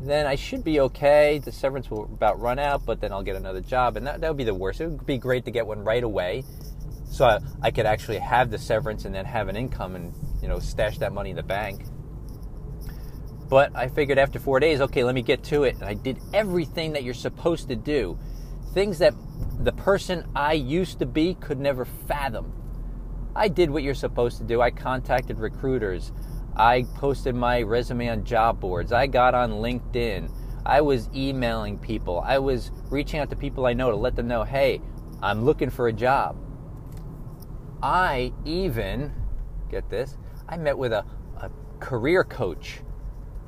then 0.00 0.26
I 0.26 0.36
should 0.36 0.62
be 0.62 0.80
okay. 0.80 1.38
The 1.38 1.50
severance 1.50 1.90
will 1.90 2.04
about 2.04 2.40
run 2.40 2.58
out, 2.58 2.86
but 2.86 3.00
then 3.00 3.12
I'll 3.12 3.24
get 3.24 3.34
another 3.34 3.60
job, 3.60 3.96
and 3.96 4.06
that, 4.06 4.20
that 4.20 4.28
would 4.28 4.36
be 4.36 4.44
the 4.44 4.54
worst. 4.54 4.80
It 4.80 4.88
would 4.88 5.06
be 5.06 5.18
great 5.18 5.44
to 5.46 5.50
get 5.50 5.66
one 5.66 5.80
right 5.80 6.04
away, 6.04 6.44
so 7.10 7.26
I, 7.26 7.38
I 7.62 7.70
could 7.72 7.86
actually 7.86 8.18
have 8.18 8.50
the 8.50 8.58
severance 8.58 9.04
and 9.06 9.14
then 9.14 9.24
have 9.24 9.48
an 9.48 9.56
income 9.56 9.96
and 9.96 10.14
you 10.40 10.46
know 10.46 10.60
stash 10.60 10.98
that 10.98 11.12
money 11.12 11.30
in 11.30 11.36
the 11.36 11.42
bank. 11.42 11.84
But 13.48 13.74
I 13.74 13.88
figured 13.88 14.18
after 14.18 14.38
four 14.38 14.60
days, 14.60 14.80
okay, 14.82 15.02
let 15.04 15.14
me 15.14 15.22
get 15.22 15.42
to 15.44 15.64
it. 15.64 15.76
And 15.76 15.84
I 15.84 15.94
did 15.94 16.18
everything 16.34 16.92
that 16.92 17.02
you're 17.02 17.14
supposed 17.14 17.68
to 17.68 17.76
do, 17.76 18.18
things 18.74 18.98
that 18.98 19.14
the 19.60 19.72
person 19.72 20.28
I 20.36 20.52
used 20.52 20.98
to 20.98 21.06
be 21.06 21.34
could 21.34 21.58
never 21.58 21.84
fathom. 21.84 22.52
I 23.38 23.46
did 23.46 23.70
what 23.70 23.84
you're 23.84 23.94
supposed 23.94 24.38
to 24.38 24.44
do. 24.44 24.60
I 24.60 24.72
contacted 24.72 25.38
recruiters. 25.38 26.10
I 26.56 26.82
posted 26.96 27.36
my 27.36 27.62
resume 27.62 28.08
on 28.08 28.24
job 28.24 28.58
boards. 28.58 28.90
I 28.90 29.06
got 29.06 29.32
on 29.32 29.52
LinkedIn. 29.52 30.28
I 30.66 30.80
was 30.80 31.08
emailing 31.14 31.78
people. 31.78 32.20
I 32.26 32.38
was 32.38 32.72
reaching 32.90 33.20
out 33.20 33.30
to 33.30 33.36
people 33.36 33.64
I 33.64 33.74
know 33.74 33.92
to 33.92 33.96
let 33.96 34.16
them 34.16 34.26
know, 34.26 34.42
hey, 34.42 34.82
I'm 35.22 35.44
looking 35.44 35.70
for 35.70 35.86
a 35.86 35.92
job. 35.92 36.36
I 37.80 38.32
even, 38.44 39.12
get 39.70 39.88
this, 39.88 40.18
I 40.48 40.56
met 40.56 40.76
with 40.76 40.92
a, 40.92 41.04
a 41.36 41.48
career 41.78 42.24
coach. 42.24 42.80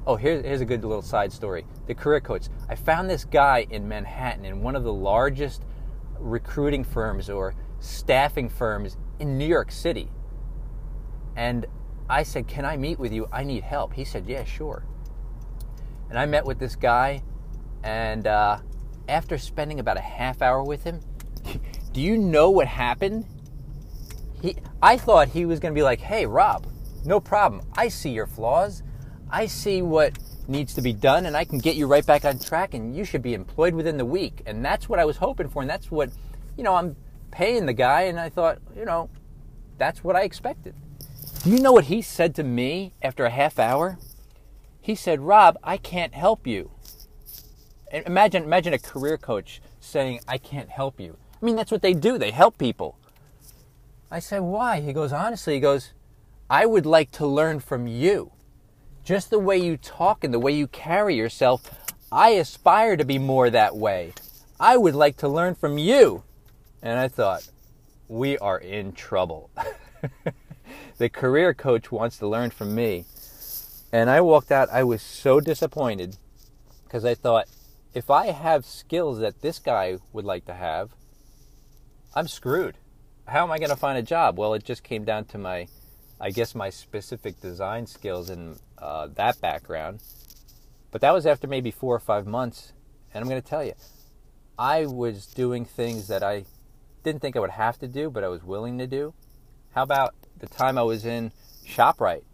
Oh, 0.06 0.14
here's, 0.14 0.44
here's 0.44 0.60
a 0.60 0.64
good 0.64 0.84
little 0.84 1.02
side 1.02 1.32
story. 1.32 1.66
The 1.88 1.96
career 1.96 2.20
coach. 2.20 2.46
I 2.68 2.76
found 2.76 3.10
this 3.10 3.24
guy 3.24 3.66
in 3.70 3.88
Manhattan 3.88 4.44
in 4.44 4.62
one 4.62 4.76
of 4.76 4.84
the 4.84 4.92
largest 4.92 5.64
recruiting 6.20 6.84
firms 6.84 7.28
or 7.28 7.56
staffing 7.80 8.48
firms 8.48 8.96
in 9.20 9.38
New 9.38 9.46
York 9.46 9.70
City. 9.70 10.08
And 11.36 11.66
I 12.08 12.24
said, 12.24 12.48
Can 12.48 12.64
I 12.64 12.76
meet 12.76 12.98
with 12.98 13.12
you? 13.12 13.28
I 13.32 13.44
need 13.44 13.62
help. 13.62 13.94
He 13.94 14.04
said, 14.04 14.26
Yeah, 14.26 14.44
sure. 14.44 14.84
And 16.08 16.18
I 16.18 16.26
met 16.26 16.44
with 16.44 16.58
this 16.58 16.74
guy, 16.74 17.22
and 17.84 18.26
uh, 18.26 18.58
after 19.08 19.38
spending 19.38 19.78
about 19.78 19.96
a 19.96 20.00
half 20.00 20.42
hour 20.42 20.64
with 20.64 20.82
him, 20.82 21.00
do 21.92 22.00
you 22.00 22.18
know 22.18 22.50
what 22.50 22.66
happened? 22.66 23.26
He, 24.42 24.56
I 24.82 24.96
thought 24.96 25.28
he 25.28 25.46
was 25.46 25.60
going 25.60 25.72
to 25.72 25.78
be 25.78 25.84
like, 25.84 26.00
Hey, 26.00 26.26
Rob, 26.26 26.66
no 27.04 27.20
problem. 27.20 27.62
I 27.74 27.88
see 27.88 28.10
your 28.10 28.26
flaws. 28.26 28.82
I 29.30 29.46
see 29.46 29.80
what 29.80 30.18
needs 30.48 30.74
to 30.74 30.82
be 30.82 30.92
done, 30.92 31.26
and 31.26 31.36
I 31.36 31.44
can 31.44 31.58
get 31.58 31.76
you 31.76 31.86
right 31.86 32.04
back 32.04 32.24
on 32.24 32.40
track, 32.40 32.74
and 32.74 32.96
you 32.96 33.04
should 33.04 33.22
be 33.22 33.34
employed 33.34 33.74
within 33.74 33.96
the 33.96 34.04
week. 34.04 34.42
And 34.46 34.64
that's 34.64 34.88
what 34.88 34.98
I 34.98 35.04
was 35.04 35.18
hoping 35.18 35.48
for, 35.48 35.62
and 35.62 35.70
that's 35.70 35.90
what, 35.92 36.10
you 36.56 36.64
know, 36.64 36.74
I'm 36.74 36.96
paying 37.30 37.66
the 37.66 37.72
guy, 37.72 38.02
and 38.02 38.18
I 38.18 38.28
thought, 38.28 38.58
you 38.76 38.84
know, 38.84 39.10
that's 39.78 40.04
what 40.04 40.16
I 40.16 40.22
expected. 40.22 40.74
Do 41.42 41.50
you 41.50 41.58
know 41.58 41.72
what 41.72 41.84
he 41.84 42.02
said 42.02 42.34
to 42.34 42.42
me 42.42 42.92
after 43.02 43.24
a 43.24 43.30
half 43.30 43.58
hour? 43.58 43.98
He 44.80 44.94
said, 44.94 45.20
Rob, 45.20 45.58
I 45.62 45.76
can't 45.76 46.14
help 46.14 46.46
you. 46.46 46.70
And 47.90 48.06
imagine, 48.06 48.44
imagine 48.44 48.72
a 48.74 48.78
career 48.78 49.16
coach 49.16 49.60
saying, 49.80 50.20
I 50.28 50.38
can't 50.38 50.68
help 50.68 51.00
you. 51.00 51.16
I 51.40 51.44
mean, 51.44 51.56
that's 51.56 51.70
what 51.70 51.82
they 51.82 51.94
do, 51.94 52.18
they 52.18 52.30
help 52.30 52.58
people. 52.58 52.98
I 54.10 54.18
said, 54.18 54.40
Why? 54.40 54.80
He 54.80 54.92
goes, 54.92 55.12
Honestly, 55.12 55.54
he 55.54 55.60
goes, 55.60 55.92
I 56.48 56.66
would 56.66 56.86
like 56.86 57.10
to 57.12 57.26
learn 57.26 57.60
from 57.60 57.86
you. 57.86 58.32
Just 59.04 59.30
the 59.30 59.38
way 59.38 59.56
you 59.56 59.76
talk 59.76 60.24
and 60.24 60.34
the 60.34 60.38
way 60.38 60.52
you 60.52 60.66
carry 60.66 61.14
yourself, 61.14 61.70
I 62.12 62.30
aspire 62.30 62.96
to 62.96 63.04
be 63.04 63.18
more 63.18 63.50
that 63.50 63.76
way. 63.76 64.12
I 64.58 64.76
would 64.76 64.94
like 64.94 65.16
to 65.18 65.28
learn 65.28 65.54
from 65.54 65.78
you. 65.78 66.24
And 66.82 66.98
I 66.98 67.08
thought, 67.08 67.48
we 68.08 68.38
are 68.38 68.58
in 68.58 68.92
trouble. 68.92 69.50
the 70.98 71.08
career 71.08 71.54
coach 71.54 71.92
wants 71.92 72.18
to 72.18 72.28
learn 72.28 72.50
from 72.50 72.74
me. 72.74 73.04
And 73.92 74.08
I 74.08 74.20
walked 74.20 74.50
out, 74.50 74.68
I 74.70 74.84
was 74.84 75.02
so 75.02 75.40
disappointed 75.40 76.16
because 76.84 77.04
I 77.04 77.14
thought, 77.14 77.48
if 77.92 78.08
I 78.08 78.26
have 78.26 78.64
skills 78.64 79.18
that 79.18 79.42
this 79.42 79.58
guy 79.58 79.98
would 80.12 80.24
like 80.24 80.44
to 80.46 80.54
have, 80.54 80.90
I'm 82.14 82.28
screwed. 82.28 82.76
How 83.26 83.44
am 83.44 83.52
I 83.52 83.58
going 83.58 83.70
to 83.70 83.76
find 83.76 83.98
a 83.98 84.02
job? 84.02 84.38
Well, 84.38 84.54
it 84.54 84.64
just 84.64 84.82
came 84.82 85.04
down 85.04 85.24
to 85.26 85.38
my, 85.38 85.68
I 86.20 86.30
guess, 86.30 86.54
my 86.54 86.70
specific 86.70 87.40
design 87.40 87.86
skills 87.86 88.30
and 88.30 88.58
uh, 88.78 89.08
that 89.14 89.40
background. 89.40 90.02
But 90.90 91.00
that 91.02 91.12
was 91.12 91.26
after 91.26 91.46
maybe 91.46 91.70
four 91.70 91.94
or 91.94 92.00
five 92.00 92.26
months. 92.26 92.72
And 93.12 93.22
I'm 93.22 93.28
going 93.28 93.42
to 93.42 93.48
tell 93.48 93.64
you, 93.64 93.74
I 94.58 94.86
was 94.86 95.26
doing 95.26 95.64
things 95.64 96.08
that 96.08 96.22
I 96.22 96.44
didn't 97.02 97.20
think 97.20 97.36
I 97.36 97.40
would 97.40 97.50
have 97.50 97.78
to 97.78 97.88
do, 97.88 98.10
but 98.10 98.24
I 98.24 98.28
was 98.28 98.42
willing 98.42 98.78
to 98.78 98.86
do. 98.86 99.14
How 99.74 99.82
about 99.82 100.14
the 100.38 100.46
time 100.46 100.76
I 100.78 100.82
was 100.82 101.04
in 101.04 101.32
ShopRite 101.66 102.24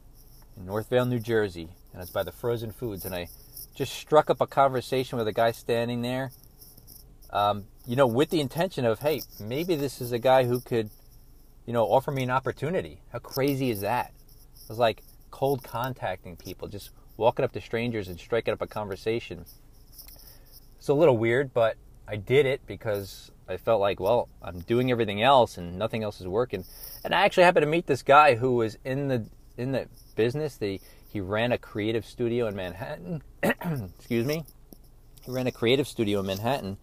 in 0.56 0.66
Northvale, 0.66 1.08
New 1.08 1.18
Jersey, 1.18 1.68
and 1.92 2.02
it's 2.02 2.10
by 2.10 2.22
the 2.22 2.32
frozen 2.32 2.72
foods, 2.72 3.04
and 3.04 3.14
I 3.14 3.28
just 3.74 3.92
struck 3.92 4.30
up 4.30 4.40
a 4.40 4.46
conversation 4.46 5.18
with 5.18 5.28
a 5.28 5.32
guy 5.32 5.52
standing 5.52 6.02
there, 6.02 6.32
um, 7.30 7.64
you 7.86 7.94
know, 7.94 8.06
with 8.06 8.30
the 8.30 8.40
intention 8.40 8.84
of, 8.84 9.00
hey, 9.00 9.22
maybe 9.38 9.74
this 9.74 10.00
is 10.00 10.12
a 10.12 10.18
guy 10.18 10.44
who 10.44 10.60
could, 10.60 10.90
you 11.66 11.72
know, 11.72 11.84
offer 11.84 12.10
me 12.10 12.22
an 12.22 12.30
opportunity. 12.30 13.02
How 13.12 13.18
crazy 13.18 13.70
is 13.70 13.82
that? 13.82 14.12
It 14.62 14.68
was 14.68 14.78
like 14.78 15.02
cold 15.30 15.62
contacting 15.62 16.36
people, 16.36 16.68
just 16.68 16.90
walking 17.16 17.44
up 17.44 17.52
to 17.52 17.60
strangers 17.60 18.08
and 18.08 18.18
striking 18.18 18.52
up 18.54 18.62
a 18.62 18.66
conversation. 18.66 19.44
It's 20.78 20.88
a 20.88 20.94
little 20.94 21.16
weird, 21.18 21.52
but 21.52 21.76
I 22.08 22.16
did 22.16 22.46
it 22.46 22.62
because 22.66 23.30
I 23.48 23.56
felt 23.56 23.80
like, 23.80 24.00
well, 24.00 24.28
I'm 24.42 24.60
doing 24.60 24.90
everything 24.90 25.22
else 25.22 25.56
and 25.56 25.78
nothing 25.78 26.02
else 26.02 26.20
is 26.20 26.26
working. 26.26 26.64
And 27.04 27.14
I 27.14 27.24
actually 27.24 27.44
happened 27.44 27.62
to 27.62 27.70
meet 27.70 27.86
this 27.86 28.02
guy 28.02 28.34
who 28.34 28.54
was 28.54 28.76
in 28.84 29.08
the 29.08 29.26
in 29.56 29.72
the 29.72 29.86
business. 30.16 30.56
The 30.56 30.80
he 31.08 31.20
ran 31.20 31.52
a 31.52 31.58
creative 31.58 32.04
studio 32.04 32.46
in 32.46 32.56
Manhattan. 32.56 33.22
Excuse 33.42 34.26
me. 34.26 34.44
He 35.24 35.30
ran 35.30 35.46
a 35.46 35.52
creative 35.52 35.86
studio 35.86 36.20
in 36.20 36.26
Manhattan, 36.26 36.76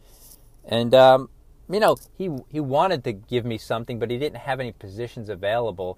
and 0.66 0.94
um, 0.96 1.30
you 1.70 1.80
know 1.80 1.98
he 2.18 2.30
he 2.50 2.60
wanted 2.60 3.04
to 3.06 3.14
give 3.14 3.46
me 3.46 3.58
something, 3.58 4.00
but 4.00 4.10
he 4.10 4.18
didn't 4.18 4.40
have 4.40 4.60
any 4.60 4.72
positions 4.72 5.30
available. 5.30 5.98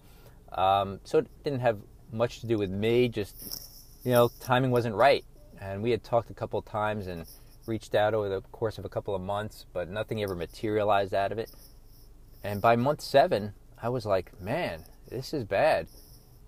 Um, 0.52 1.00
so 1.04 1.20
it 1.20 1.28
didn't 1.44 1.60
have 1.60 1.80
much 2.12 2.40
to 2.42 2.48
do 2.48 2.58
with 2.58 2.70
me. 2.70 3.08
Just 3.08 3.36
you 4.04 4.12
know, 4.12 4.30
timing 4.40 4.72
wasn't 4.72 4.96
right, 4.96 5.24
and 5.62 5.82
we 5.82 5.92
had 5.92 6.04
talked 6.04 6.30
a 6.30 6.34
couple 6.34 6.60
of 6.60 6.66
times 6.66 7.08
and 7.08 7.26
reached 7.68 7.96
out 7.96 8.14
over 8.14 8.30
the 8.30 8.42
course 8.42 8.78
of 8.78 8.86
a 8.86 8.90
couple 8.90 9.16
of 9.16 9.22
months, 9.22 9.66
but 9.74 9.90
nothing 9.90 10.22
ever 10.22 10.36
materialized 10.36 11.14
out 11.14 11.32
of 11.32 11.38
it. 11.38 11.52
And 12.44 12.62
by 12.62 12.76
month 12.76 13.02
seven, 13.02 13.54
I 13.82 13.90
was 13.90 14.06
like, 14.06 14.40
man, 14.42 14.84
this 15.10 15.34
is 15.34 15.44
bad. 15.44 15.88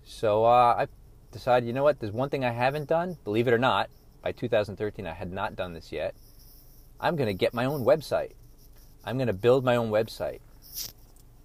So 0.04 0.44
uh, 0.44 0.74
I 0.78 0.88
decided, 1.32 1.66
you 1.66 1.72
know 1.72 1.82
what, 1.82 2.00
there's 2.00 2.12
one 2.12 2.30
thing 2.30 2.44
I 2.44 2.50
haven't 2.50 2.88
done, 2.88 3.16
believe 3.24 3.48
it 3.48 3.54
or 3.54 3.58
not. 3.58 3.90
By 4.22 4.32
2013, 4.32 5.06
I 5.06 5.12
had 5.12 5.32
not 5.32 5.54
done 5.54 5.74
this 5.74 5.92
yet. 5.92 6.14
I'm 7.00 7.14
going 7.14 7.28
to 7.28 7.34
get 7.34 7.54
my 7.54 7.64
own 7.64 7.84
website. 7.84 8.32
I'm 9.04 9.16
going 9.16 9.28
to 9.28 9.32
build 9.32 9.64
my 9.64 9.76
own 9.76 9.90
website. 9.90 10.40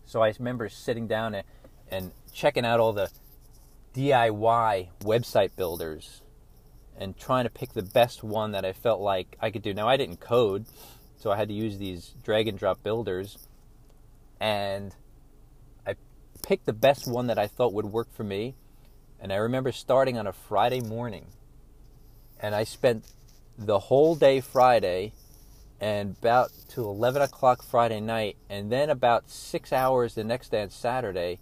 So 0.06 0.22
I 0.22 0.34
remember 0.38 0.70
sitting 0.70 1.08
down 1.08 1.36
and, 1.36 1.48
and 1.90 2.12
checking 2.34 2.66
out 2.66 2.80
all 2.80 2.94
the 2.94 3.10
DIY 3.96 4.90
website 5.02 5.56
builders 5.56 6.23
and 6.98 7.18
trying 7.18 7.46
to 7.46 7.50
pick 7.50 7.74
the 7.74 7.84
best 7.84 8.24
one 8.24 8.52
that 8.52 8.66
I 8.66 8.74
felt 8.74 9.02
like 9.02 9.36
I 9.40 9.52
could 9.52 9.62
do. 9.62 9.74
Now 9.74 9.88
I 9.88 9.98
didn't 9.98 10.20
code, 10.20 10.66
so 11.18 11.32
I 11.32 11.38
had 11.38 11.48
to 11.48 11.54
use 11.54 11.78
these 11.78 12.14
drag 12.24 12.48
and 12.48 12.58
drop 12.58 12.84
builders, 12.84 13.38
and 14.40 14.96
I 15.86 15.96
picked 16.42 16.66
the 16.66 16.74
best 16.74 17.08
one 17.08 17.28
that 17.28 17.40
I 17.40 17.48
thought 17.48 17.74
would 17.74 17.86
work 17.86 18.14
for 18.14 18.24
me. 18.24 18.56
And 19.20 19.32
I 19.32 19.38
remember 19.38 19.72
starting 19.72 20.18
on 20.18 20.28
a 20.28 20.34
Friday 20.34 20.82
morning, 20.82 21.28
and 22.40 22.54
I 22.54 22.66
spent 22.66 23.06
the 23.58 23.80
whole 23.80 24.16
day 24.16 24.42
Friday 24.42 25.14
and 25.80 26.16
about 26.20 26.52
to 26.70 26.82
11 26.82 27.22
o'clock 27.22 27.64
Friday 27.64 28.00
night, 28.00 28.38
and 28.50 28.72
then 28.72 28.90
about 28.90 29.30
six 29.30 29.74
hours 29.74 30.16
the 30.16 30.24
next 30.24 30.50
day 30.50 30.62
on 30.62 30.70
Saturday 30.70 31.40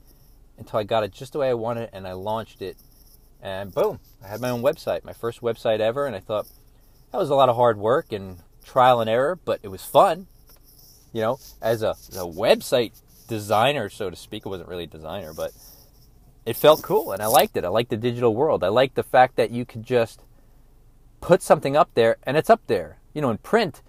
until 0.57 0.79
I 0.79 0.83
got 0.83 1.03
it 1.03 1.11
just 1.11 1.33
the 1.33 1.39
way 1.39 1.49
I 1.49 1.53
wanted 1.53 1.89
and 1.93 2.07
I 2.07 2.13
launched 2.13 2.61
it. 2.61 2.77
And 3.41 3.73
boom, 3.73 3.99
I 4.23 4.27
had 4.27 4.41
my 4.41 4.49
own 4.49 4.61
website, 4.61 5.03
my 5.03 5.13
first 5.13 5.41
website 5.41 5.79
ever. 5.79 6.05
And 6.05 6.15
I 6.15 6.19
thought 6.19 6.47
that 7.11 7.17
was 7.17 7.29
a 7.29 7.35
lot 7.35 7.49
of 7.49 7.55
hard 7.55 7.77
work 7.77 8.11
and 8.11 8.37
trial 8.63 9.01
and 9.01 9.09
error, 9.09 9.35
but 9.35 9.59
it 9.63 9.69
was 9.69 9.83
fun. 9.83 10.27
You 11.13 11.21
know, 11.21 11.39
as 11.61 11.83
a, 11.83 11.89
as 11.89 12.15
a 12.15 12.21
website 12.21 13.01
designer, 13.27 13.89
so 13.89 14.09
to 14.09 14.15
speak, 14.15 14.45
I 14.45 14.49
wasn't 14.49 14.69
really 14.69 14.85
a 14.85 14.87
designer, 14.87 15.33
but 15.33 15.51
it 16.45 16.55
felt 16.55 16.81
cool 16.81 17.11
and 17.11 17.21
I 17.21 17.27
liked 17.27 17.57
it. 17.57 17.65
I 17.65 17.69
liked 17.69 17.89
the 17.89 17.97
digital 17.97 18.35
world. 18.35 18.63
I 18.63 18.69
liked 18.69 18.95
the 18.95 19.03
fact 19.03 19.35
that 19.35 19.51
you 19.51 19.65
could 19.65 19.83
just 19.83 20.21
put 21.19 21.41
something 21.41 21.75
up 21.75 21.89
there 21.93 22.17
and 22.23 22.37
it's 22.37 22.49
up 22.49 22.61
there. 22.67 22.99
You 23.13 23.21
know, 23.21 23.29
in 23.29 23.37
print, 23.39 23.81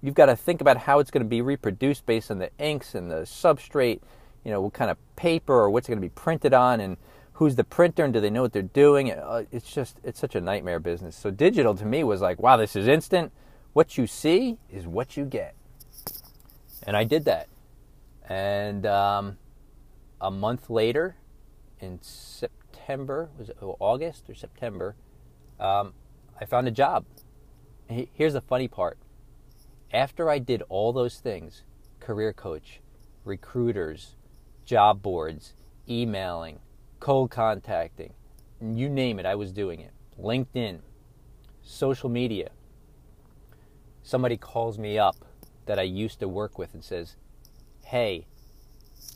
you've 0.00 0.14
got 0.14 0.26
to 0.26 0.36
think 0.36 0.60
about 0.60 0.78
how 0.78 1.00
it's 1.00 1.10
going 1.10 1.24
to 1.24 1.28
be 1.28 1.42
reproduced 1.42 2.06
based 2.06 2.30
on 2.30 2.38
the 2.38 2.50
inks 2.58 2.94
and 2.94 3.10
the 3.10 3.22
substrate, 3.22 4.00
you 4.44 4.50
know, 4.50 4.60
what 4.60 4.72
kind 4.72 4.90
of 4.90 4.96
paper 5.16 5.54
or 5.54 5.70
what's 5.70 5.88
going 5.88 5.98
to 5.98 6.02
be 6.02 6.10
printed 6.10 6.54
on 6.54 6.80
and 6.80 6.96
who's 7.38 7.54
the 7.54 7.62
printer 7.62 8.02
and 8.02 8.12
do 8.12 8.20
they 8.20 8.30
know 8.30 8.42
what 8.42 8.52
they're 8.52 8.62
doing. 8.62 9.12
Uh, 9.12 9.44
it's 9.52 9.72
just, 9.72 10.00
it's 10.02 10.18
such 10.18 10.34
a 10.34 10.40
nightmare 10.40 10.80
business. 10.80 11.14
So 11.14 11.30
digital 11.30 11.72
to 11.76 11.86
me 11.86 12.02
was 12.02 12.20
like, 12.20 12.40
wow, 12.40 12.56
this 12.56 12.74
is 12.74 12.88
instant. 12.88 13.30
What 13.74 13.96
you 13.96 14.08
see 14.08 14.58
is 14.68 14.88
what 14.88 15.16
you 15.16 15.24
get. 15.24 15.54
And 16.84 16.96
I 16.96 17.04
did 17.04 17.26
that. 17.26 17.46
And 18.28 18.84
um, 18.86 19.38
a 20.20 20.32
month 20.32 20.68
later, 20.68 21.14
in 21.78 22.00
September, 22.02 23.30
was 23.38 23.50
it 23.50 23.56
August 23.60 24.28
or 24.28 24.34
September, 24.34 24.96
um, 25.60 25.92
I 26.40 26.44
found 26.44 26.66
a 26.66 26.72
job. 26.72 27.04
Here's 27.88 28.32
the 28.32 28.40
funny 28.40 28.66
part. 28.66 28.98
After 29.92 30.28
I 30.28 30.40
did 30.40 30.64
all 30.68 30.92
those 30.92 31.18
things 31.18 31.62
career 32.00 32.32
coach, 32.32 32.80
recruiters, 33.24 34.16
job 34.64 35.02
boards, 35.02 35.54
emailing, 35.88 36.58
cold 37.00 37.30
contacting, 37.30 38.12
you 38.60 38.88
name 38.88 39.18
it, 39.18 39.26
I 39.26 39.34
was 39.34 39.52
doing 39.52 39.80
it. 39.80 39.92
LinkedIn, 40.20 40.80
social 41.62 42.08
media. 42.08 42.50
Somebody 44.02 44.36
calls 44.36 44.78
me 44.78 44.98
up 44.98 45.16
that 45.66 45.78
I 45.78 45.82
used 45.82 46.20
to 46.20 46.28
work 46.28 46.58
with 46.58 46.74
and 46.74 46.82
says, 46.82 47.16
Hey, 47.84 48.26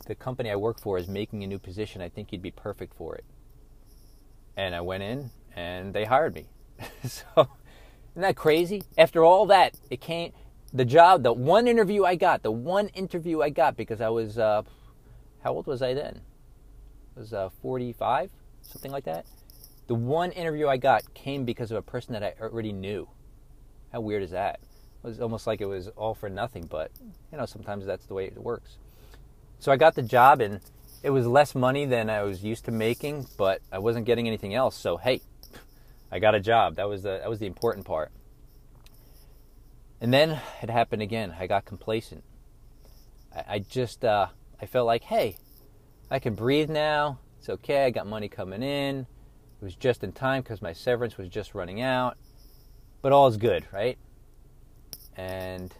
the 0.07 0.15
company 0.15 0.49
I 0.49 0.55
work 0.55 0.79
for 0.79 0.97
is 0.97 1.07
making 1.07 1.43
a 1.43 1.47
new 1.47 1.59
position. 1.59 2.01
I 2.01 2.09
think 2.09 2.31
you'd 2.31 2.41
be 2.41 2.51
perfect 2.51 2.93
for 2.95 3.15
it. 3.15 3.25
And 4.55 4.75
I 4.75 4.81
went 4.81 5.03
in 5.03 5.31
and 5.55 5.93
they 5.93 6.05
hired 6.05 6.35
me. 6.35 6.47
so, 7.03 7.23
isn't 7.37 8.21
that 8.21 8.35
crazy? 8.35 8.83
After 8.97 9.23
all 9.23 9.45
that, 9.47 9.75
it 9.89 10.01
came, 10.01 10.31
the 10.73 10.85
job, 10.85 11.23
the 11.23 11.33
one 11.33 11.67
interview 11.67 12.03
I 12.03 12.15
got, 12.15 12.43
the 12.43 12.51
one 12.51 12.87
interview 12.89 13.41
I 13.41 13.49
got 13.49 13.75
because 13.75 14.01
I 14.01 14.09
was, 14.09 14.37
uh, 14.37 14.63
how 15.43 15.53
old 15.53 15.67
was 15.67 15.81
I 15.81 15.93
then? 15.93 16.21
Was 17.15 17.33
uh, 17.33 17.49
45, 17.61 18.31
something 18.63 18.91
like 18.91 19.05
that. 19.05 19.25
The 19.87 19.95
one 19.95 20.31
interview 20.31 20.67
I 20.67 20.77
got 20.77 21.13
came 21.13 21.45
because 21.45 21.69
of 21.71 21.77
a 21.77 21.81
person 21.81 22.13
that 22.13 22.23
I 22.23 22.33
already 22.41 22.71
knew. 22.71 23.07
How 23.91 24.01
weird 24.01 24.23
is 24.23 24.31
that? 24.31 24.59
It 25.03 25.07
was 25.07 25.19
almost 25.19 25.45
like 25.45 25.61
it 25.61 25.65
was 25.65 25.89
all 25.89 26.15
for 26.15 26.29
nothing, 26.29 26.65
but 26.65 26.91
you 27.31 27.37
know, 27.37 27.45
sometimes 27.45 27.85
that's 27.85 28.05
the 28.05 28.13
way 28.13 28.25
it 28.25 28.37
works. 28.37 28.77
So 29.59 29.71
I 29.71 29.77
got 29.77 29.95
the 29.95 30.01
job 30.01 30.41
and 30.41 30.61
it 31.03 31.09
was 31.09 31.27
less 31.27 31.53
money 31.53 31.85
than 31.85 32.09
I 32.09 32.23
was 32.23 32.43
used 32.43 32.65
to 32.65 32.71
making, 32.71 33.27
but 33.37 33.61
I 33.71 33.79
wasn't 33.79 34.05
getting 34.05 34.27
anything 34.27 34.55
else. 34.55 34.75
So 34.75 34.97
hey, 34.97 35.21
I 36.11 36.19
got 36.19 36.33
a 36.33 36.39
job. 36.39 36.75
That 36.77 36.87
was 36.87 37.03
the 37.03 37.19
that 37.19 37.29
was 37.29 37.39
the 37.39 37.47
important 37.47 37.85
part. 37.85 38.11
And 40.01 40.13
then 40.13 40.41
it 40.61 40.69
happened 40.69 41.01
again. 41.01 41.35
I 41.39 41.47
got 41.47 41.65
complacent. 41.65 42.23
I, 43.35 43.43
I 43.47 43.59
just 43.59 44.03
uh, 44.03 44.27
I 44.61 44.65
felt 44.65 44.87
like, 44.87 45.03
hey, 45.03 45.37
I 46.09 46.19
can 46.19 46.35
breathe 46.35 46.69
now. 46.69 47.19
It's 47.39 47.49
okay. 47.49 47.85
I 47.85 47.89
got 47.89 48.07
money 48.07 48.29
coming 48.29 48.63
in. 48.63 48.99
It 48.99 49.63
was 49.63 49.75
just 49.75 50.03
in 50.03 50.11
time 50.11 50.43
because 50.43 50.61
my 50.61 50.73
severance 50.73 51.17
was 51.17 51.29
just 51.29 51.55
running 51.55 51.81
out. 51.81 52.17
But 53.01 53.11
all 53.11 53.27
is 53.27 53.37
good, 53.37 53.65
right? 53.71 53.97
And 55.15 55.73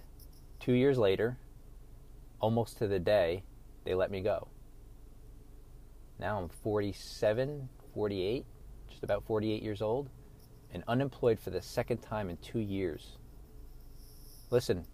two 0.59 0.73
years 0.73 0.97
later, 0.97 1.37
almost 2.39 2.77
to 2.79 2.87
the 2.87 2.99
day, 2.99 3.43
they 3.85 3.93
let 3.93 4.11
me 4.11 4.21
go. 4.21 4.47
Now 6.19 6.39
I'm 6.39 6.49
47, 6.49 7.69
48, 7.93 8.45
just 8.89 9.03
about 9.03 9.25
48 9.25 9.61
years 9.61 9.81
old 9.81 10.09
and 10.73 10.83
unemployed 10.87 11.39
for 11.39 11.49
the 11.49 11.61
second 11.61 11.97
time 11.97 12.29
in 12.29 12.37
two 12.37 12.59
years. 12.59 13.17
Listen, 14.49 14.85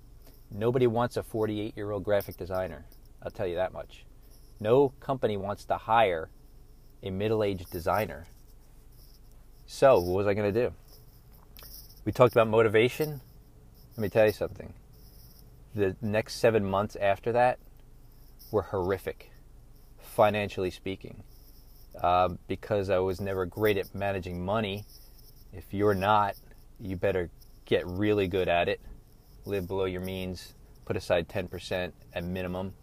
nobody 0.51 0.87
wants 0.87 1.17
a 1.17 1.23
48 1.23 1.75
year 1.75 1.91
old 1.91 2.03
graphic 2.03 2.37
designer. 2.37 2.85
I'll 3.23 3.31
tell 3.31 3.47
you 3.47 3.55
that 3.55 3.73
much. 3.73 4.05
No 4.59 4.89
company 4.99 5.37
wants 5.37 5.65
to 5.65 5.77
hire 5.77 6.29
a 7.01 7.09
middle 7.09 7.43
aged 7.43 7.69
designer. 7.71 8.27
So, 9.65 9.99
what 9.99 10.17
was 10.17 10.27
I 10.27 10.33
going 10.33 10.53
to 10.53 10.67
do? 10.67 10.73
We 12.05 12.11
talked 12.11 12.33
about 12.33 12.47
motivation. 12.47 13.21
Let 13.95 14.01
me 14.01 14.09
tell 14.09 14.25
you 14.25 14.31
something. 14.31 14.73
The 15.75 15.95
next 16.01 16.35
seven 16.35 16.65
months 16.65 16.95
after 16.95 17.31
that 17.33 17.59
were 18.51 18.63
horrific, 18.63 19.31
financially 19.99 20.71
speaking, 20.71 21.23
uh, 22.01 22.29
because 22.47 22.89
I 22.89 22.97
was 22.99 23.21
never 23.21 23.45
great 23.45 23.77
at 23.77 23.93
managing 23.93 24.43
money 24.43 24.85
if 25.51 25.73
you're 25.73 25.95
not, 25.95 26.35
you 26.79 26.95
better 26.95 27.29
get 27.65 27.85
really 27.87 28.27
good 28.27 28.47
at 28.47 28.69
it. 28.69 28.79
Live 29.45 29.67
below 29.67 29.85
your 29.85 30.01
means, 30.01 30.53
put 30.85 30.95
aside 30.95 31.27
10% 31.27 31.91
at 32.13 32.23
minimum. 32.23 32.73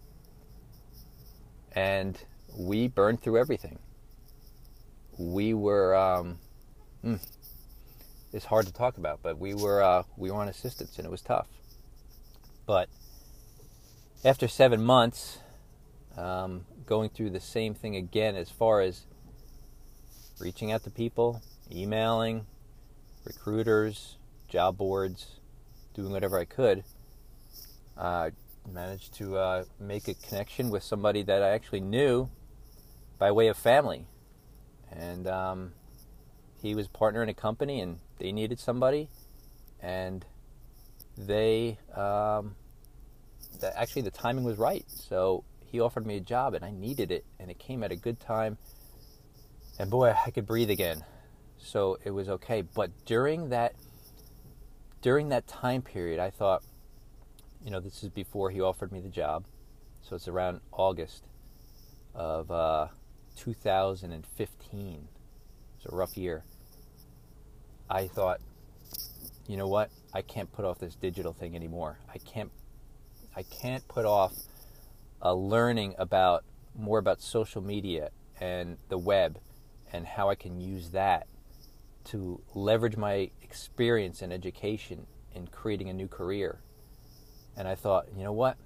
And 1.76 2.18
we 2.58 2.88
burned 2.88 3.22
through 3.22 3.38
everything. 3.38 3.78
We 5.18 5.54
were, 5.54 5.94
um, 5.94 6.38
mm, 7.04 7.20
it's 8.32 8.46
hard 8.46 8.66
to 8.66 8.72
talk 8.72 8.96
about, 8.96 9.20
but 9.22 9.38
we 9.38 9.54
were, 9.54 9.82
uh, 9.82 10.02
we 10.16 10.30
were 10.30 10.38
on 10.38 10.48
assistance 10.48 10.96
and 10.96 11.06
it 11.06 11.10
was 11.10 11.22
tough. 11.22 11.46
But 12.66 12.88
after 14.24 14.48
seven 14.48 14.82
months, 14.82 15.38
um, 16.16 16.64
going 16.86 17.10
through 17.10 17.30
the 17.30 17.40
same 17.40 17.74
thing 17.74 17.94
again 17.94 18.36
as 18.36 18.50
far 18.50 18.80
as 18.80 19.02
reaching 20.40 20.72
out 20.72 20.82
to 20.84 20.90
people, 20.90 21.42
emailing, 21.70 22.46
recruiters, 23.24 24.16
job 24.48 24.78
boards, 24.78 25.40
doing 25.94 26.12
whatever 26.12 26.38
I 26.38 26.44
could. 26.44 26.84
Uh, 27.96 28.30
managed 28.72 29.14
to 29.14 29.37
uh, 29.37 29.64
make 29.79 30.09
a 30.09 30.14
connection 30.14 30.70
with 30.70 30.83
somebody 30.83 31.22
that 31.22 31.42
I 31.42 31.50
actually 31.50 31.81
knew 31.81 32.29
by 33.18 33.33
way 33.33 33.48
of 33.48 33.57
family. 33.57 34.07
And 34.90 35.26
um, 35.26 35.72
he 36.62 36.74
was 36.74 36.88
partner 36.88 37.22
in 37.22 37.29
a 37.29 37.35
company 37.35 37.81
and 37.81 37.98
they 38.18 38.33
needed 38.33 38.59
somebody. 38.59 39.09
And 39.81 40.24
they, 41.16 41.79
um, 41.94 42.57
actually, 43.62 44.02
the 44.02 44.11
timing 44.11 44.44
was 44.44 44.59
right. 44.59 44.85
So 44.88 45.44
he 45.64 45.81
offered 45.81 46.07
me 46.07 46.16
a 46.16 46.20
job 46.20 46.55
and 46.55 46.64
I 46.64 46.70
needed 46.70 47.11
it. 47.11 47.24
And 47.38 47.50
it 47.50 47.59
came 47.59 47.83
at 47.83 47.92
a 47.92 47.96
good 47.96 48.20
time. 48.20 48.59
And 49.79 49.90
boy, 49.90 50.14
I 50.24 50.31
could 50.31 50.46
breathe 50.46 50.70
again 50.70 51.05
so 51.66 51.98
it 52.05 52.11
was 52.11 52.29
okay. 52.29 52.62
But 52.62 52.90
during 53.05 53.50
that 53.50 53.74
during 55.02 55.29
that 55.29 55.46
time 55.46 55.83
period, 55.83 56.18
I 56.18 56.31
thought, 56.31 56.62
you 57.66 57.72
know, 57.72 57.81
this 57.81 58.05
is 58.05 58.11
before 58.11 58.50
he 58.50 58.61
offered 58.61 58.92
me 58.92 59.00
the 59.00 59.09
job, 59.09 59.44
so 60.00 60.14
it's 60.14 60.29
around 60.29 60.61
August 60.70 61.24
of 62.14 62.48
uh, 62.48 62.87
2015. 63.37 65.09
It's 65.76 65.92
a 65.92 65.96
rough 65.96 66.16
year. 66.16 66.44
I 67.90 68.07
thought, 68.07 68.40
you 69.48 69.57
know 69.57 69.66
what? 69.66 69.90
I 70.14 70.22
can't 70.22 70.50
put 70.52 70.64
off 70.64 70.79
this 70.79 70.94
digital 70.94 71.33
thing 71.33 71.57
anymore. 71.57 71.98
I 72.09 72.18
can't. 72.18 72.52
I 73.35 73.42
can't 73.42 73.87
put 73.88 74.05
off 74.05 74.33
uh, 75.20 75.33
learning 75.33 75.96
about 75.98 76.44
more 76.79 77.00
about 77.00 77.20
social 77.20 77.62
media 77.62 78.11
and 78.40 78.76
the 78.90 78.98
web 78.98 79.40
and 79.92 80.07
how 80.07 80.31
I 80.31 80.37
can 80.37 80.61
use 80.61 80.90
that 80.90 81.26
to 82.05 82.40
leverage 82.55 82.96
my 82.96 83.33
experience 83.42 84.22
and 84.22 84.33
education 84.33 85.09
in 85.35 85.48
creating 85.48 85.88
a 85.88 85.92
new 85.92 86.07
career. 86.07 86.61
And 87.56 87.66
I 87.66 87.74
thought, 87.74 88.06
you 88.16 88.24
know 88.24 88.32
what? 88.32 88.56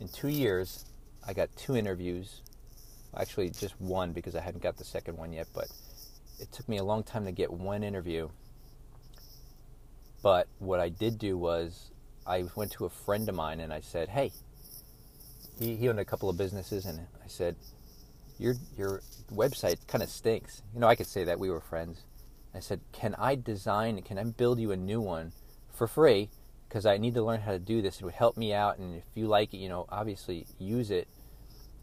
In 0.00 0.08
two 0.08 0.28
years, 0.28 0.86
I 1.26 1.32
got 1.32 1.54
two 1.56 1.76
interviews. 1.76 2.42
Actually, 3.16 3.50
just 3.50 3.78
one 3.80 4.12
because 4.12 4.34
I 4.34 4.40
hadn't 4.40 4.62
got 4.62 4.76
the 4.76 4.84
second 4.84 5.18
one 5.18 5.32
yet, 5.32 5.48
but 5.54 5.66
it 6.38 6.50
took 6.52 6.68
me 6.68 6.78
a 6.78 6.84
long 6.84 7.02
time 7.02 7.24
to 7.26 7.32
get 7.32 7.52
one 7.52 7.82
interview. 7.82 8.28
But 10.22 10.48
what 10.58 10.80
I 10.80 10.88
did 10.88 11.18
do 11.18 11.36
was 11.36 11.90
I 12.26 12.44
went 12.54 12.72
to 12.72 12.84
a 12.84 12.90
friend 12.90 13.28
of 13.28 13.34
mine 13.34 13.60
and 13.60 13.72
I 13.72 13.80
said, 13.80 14.08
hey, 14.08 14.32
he, 15.58 15.76
he 15.76 15.88
owned 15.88 16.00
a 16.00 16.04
couple 16.04 16.30
of 16.30 16.38
businesses, 16.38 16.86
and 16.86 17.00
I 17.22 17.28
said, 17.28 17.56
your 18.38 18.54
your 18.76 19.02
website 19.30 19.86
kind 19.86 20.02
of 20.02 20.08
stinks. 20.08 20.62
You 20.72 20.80
know, 20.80 20.88
I 20.88 20.96
could 20.96 21.06
say 21.06 21.24
that 21.24 21.38
we 21.38 21.50
were 21.50 21.60
friends. 21.60 22.04
I 22.54 22.60
said, 22.60 22.80
Can 22.92 23.14
I 23.18 23.34
design, 23.36 24.00
can 24.02 24.18
I 24.18 24.24
build 24.24 24.58
you 24.58 24.72
a 24.72 24.76
new 24.76 25.00
one 25.00 25.32
for 25.72 25.86
free? 25.86 26.30
Because 26.70 26.86
I 26.86 26.98
need 26.98 27.14
to 27.14 27.22
learn 27.22 27.40
how 27.40 27.50
to 27.50 27.58
do 27.58 27.82
this. 27.82 27.96
It 27.96 28.04
would 28.04 28.14
help 28.14 28.36
me 28.36 28.54
out, 28.54 28.78
and 28.78 28.94
if 28.94 29.02
you 29.16 29.26
like 29.26 29.52
it, 29.52 29.56
you 29.56 29.68
know, 29.68 29.86
obviously 29.88 30.46
use 30.60 30.92
it, 30.92 31.08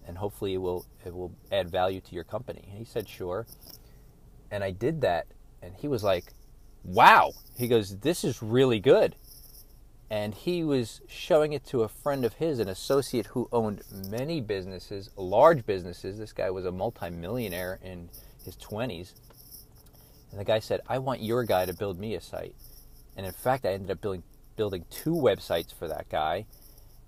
and 0.08 0.18
hopefully 0.18 0.54
it 0.54 0.60
will 0.60 0.86
it 1.06 1.14
will 1.14 1.34
add 1.52 1.70
value 1.70 2.00
to 2.00 2.16
your 2.16 2.24
company." 2.24 2.64
And 2.70 2.78
he 2.78 2.86
said, 2.86 3.08
"Sure," 3.10 3.46
and 4.50 4.64
I 4.64 4.72
did 4.72 5.02
that, 5.02 5.28
and 5.62 5.76
he 5.76 5.90
was 5.90 6.04
like, 6.04 6.32
"Wow!" 6.86 7.34
He 7.58 7.68
goes, 7.68 7.98
"This 7.98 8.24
is 8.24 8.42
really 8.42 8.80
good." 8.80 9.16
And 10.10 10.34
he 10.34 10.64
was 10.64 11.02
showing 11.10 11.52
it 11.52 11.66
to 11.66 11.84
a 11.84 11.90
friend 11.90 12.24
of 12.24 12.36
his, 12.36 12.60
an 12.60 12.70
associate 12.70 13.26
who 13.26 13.50
owned 13.52 13.84
many 14.10 14.40
businesses, 14.40 15.10
large 15.18 15.66
businesses. 15.66 16.18
This 16.18 16.32
guy 16.32 16.50
was 16.50 16.64
a 16.64 16.72
multimillionaire 16.72 17.78
in 17.84 18.10
his 18.46 18.56
20s. 18.56 19.16
And 20.32 20.40
the 20.40 20.46
guy 20.46 20.60
said, 20.60 20.80
I 20.88 21.00
want 21.00 21.22
your 21.22 21.44
guy 21.44 21.66
to 21.66 21.74
build 21.74 22.00
me 22.00 22.16
a 22.16 22.22
site. 22.22 22.56
And 23.18 23.26
in 23.26 23.34
fact, 23.34 23.66
I 23.66 23.74
ended 23.74 23.92
up 23.92 24.00
building 24.00 24.24
building 24.58 24.86
two 24.90 25.14
websites 25.14 25.74
for 25.74 25.88
that 25.88 26.10
guy. 26.10 26.46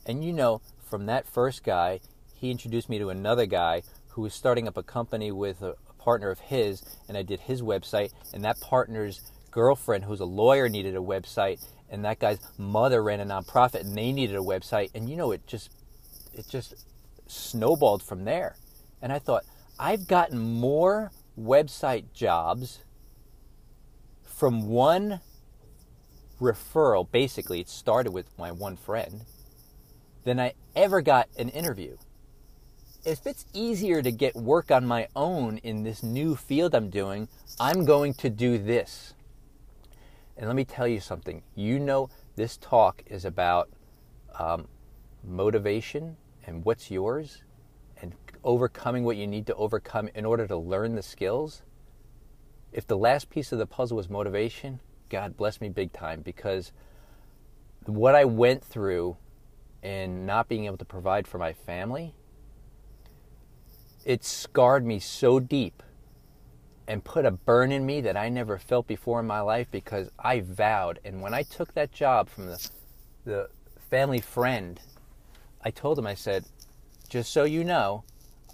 And 0.05 0.23
you 0.23 0.31
know, 0.31 0.62
from 0.89 1.07
that 1.07 1.27
first 1.27 1.63
guy, 1.63 1.99
he 2.33 2.51
introduced 2.51 2.89
me 2.89 2.99
to 2.99 3.09
another 3.09 3.45
guy 3.45 3.83
who 4.09 4.21
was 4.21 4.33
starting 4.33 4.67
up 4.67 4.77
a 4.77 4.83
company 4.83 5.31
with 5.31 5.62
a, 5.62 5.75
partner 5.99 6.31
of 6.31 6.39
his, 6.39 6.81
and 7.09 7.17
I 7.17 7.23
did 7.23 7.41
his 7.41 7.62
website. 7.62 8.12
And 8.33 8.43
that 8.45 8.59
partner's 8.62 9.21
girlfriend, 9.51 10.05
who's 10.05 10.21
a 10.21 10.25
lawyer, 10.25 10.69
needed 10.69 10.95
a 10.95 10.99
website, 10.99 11.63
and 11.89 12.05
that 12.05 12.19
guy's 12.19 12.39
mother 12.57 13.03
ran 13.03 13.19
a 13.19 13.25
nonprofit, 13.25 13.81
and 13.81 13.95
they 13.95 14.12
needed 14.13 14.38
a 14.38 14.39
website. 14.39 14.91
And 14.95 15.09
you 15.09 15.17
know, 15.17 15.31
it 15.31 15.45
just 15.45 15.69
it 16.33 16.47
just 16.47 16.85
snowballed 17.27 18.01
from 18.01 18.23
there. 18.23 18.55
And 19.01 19.12
I 19.12 19.19
thought, 19.19 19.43
I've 19.77 20.07
gotten 20.07 20.39
more 20.39 21.12
website 21.39 22.05
jobs 22.13 22.79
from 24.23 24.67
one 24.67 25.19
referral, 26.39 27.10
basically, 27.10 27.60
it 27.60 27.69
started 27.69 28.12
with 28.12 28.25
my 28.38 28.52
one 28.52 28.75
friend, 28.75 29.25
than 30.23 30.39
I 30.39 30.54
ever 30.75 31.02
got 31.02 31.30
an 31.38 31.49
interview. 31.49 31.97
If 33.06 33.25
it's 33.25 33.45
easier 33.54 34.02
to 34.02 34.12
get 34.12 34.36
work 34.36 34.71
on 34.71 34.86
my 34.86 35.08
own 35.15 35.58
in 35.60 35.84
this 35.84 36.04
new 36.04 36.36
field 36.36 36.75
I'm 36.75 36.89
doing, 36.89 37.30
I'm 37.60 37.86
going 37.86 38.13
to 38.15 38.30
do 38.30 38.58
this. 38.58 39.13
And 40.38 40.47
let 40.47 40.56
me 40.56 40.65
tell 40.65 40.88
you 40.88 40.99
something. 40.99 41.43
You 41.56 41.80
know, 41.80 42.10
this 42.36 42.58
talk 42.58 43.04
is 43.08 43.25
about 43.25 43.69
um, 44.38 44.67
motivation 45.23 46.17
and 46.45 46.63
what's 46.63 46.91
yours 46.91 47.43
and 48.02 48.15
overcoming 48.43 49.04
what 49.04 49.17
you 49.17 49.28
need 49.28 49.45
to 49.47 49.56
overcome 49.56 50.10
in 50.15 50.25
order 50.25 50.47
to 50.47 50.56
learn 50.56 50.95
the 50.95 51.02
skills. 51.02 51.63
If 52.71 52.88
the 52.88 52.97
last 52.97 53.30
piece 53.30 53.52
of 53.52 53.60
the 53.60 53.65
puzzle 53.65 53.97
was 53.97 54.10
motivation, 54.10 54.80
God 55.09 55.35
bless 55.37 55.59
me 55.59 55.69
big 55.69 55.91
time 55.93 56.21
because 56.21 56.71
what 57.85 58.15
I 58.15 58.25
went 58.25 58.63
through 58.63 59.17
in 59.81 60.25
not 60.25 60.47
being 60.47 60.65
able 60.65 60.77
to 60.77 60.85
provide 60.85 61.27
for 61.27 61.37
my 61.37 61.53
family, 61.53 62.13
it 64.05 64.23
scarred 64.23 64.85
me 64.85 64.99
so 64.99 65.39
deep 65.39 65.83
and 66.87 67.03
put 67.03 67.25
a 67.25 67.31
burn 67.31 67.71
in 67.71 67.85
me 67.85 68.01
that 68.01 68.17
I 68.17 68.29
never 68.29 68.57
felt 68.57 68.87
before 68.87 69.19
in 69.19 69.27
my 69.27 69.41
life 69.41 69.67
because 69.71 70.09
I 70.17 70.41
vowed. 70.41 70.99
And 71.05 71.21
when 71.21 71.33
I 71.33 71.43
took 71.43 71.73
that 71.75 71.91
job 71.91 72.29
from 72.29 72.47
the, 72.47 72.69
the 73.25 73.49
family 73.89 74.19
friend, 74.19 74.79
I 75.63 75.71
told 75.71 75.99
him, 75.99 76.07
I 76.07 76.15
said, 76.15 76.45
just 77.07 77.31
so 77.31 77.43
you 77.43 77.63
know, 77.63 78.03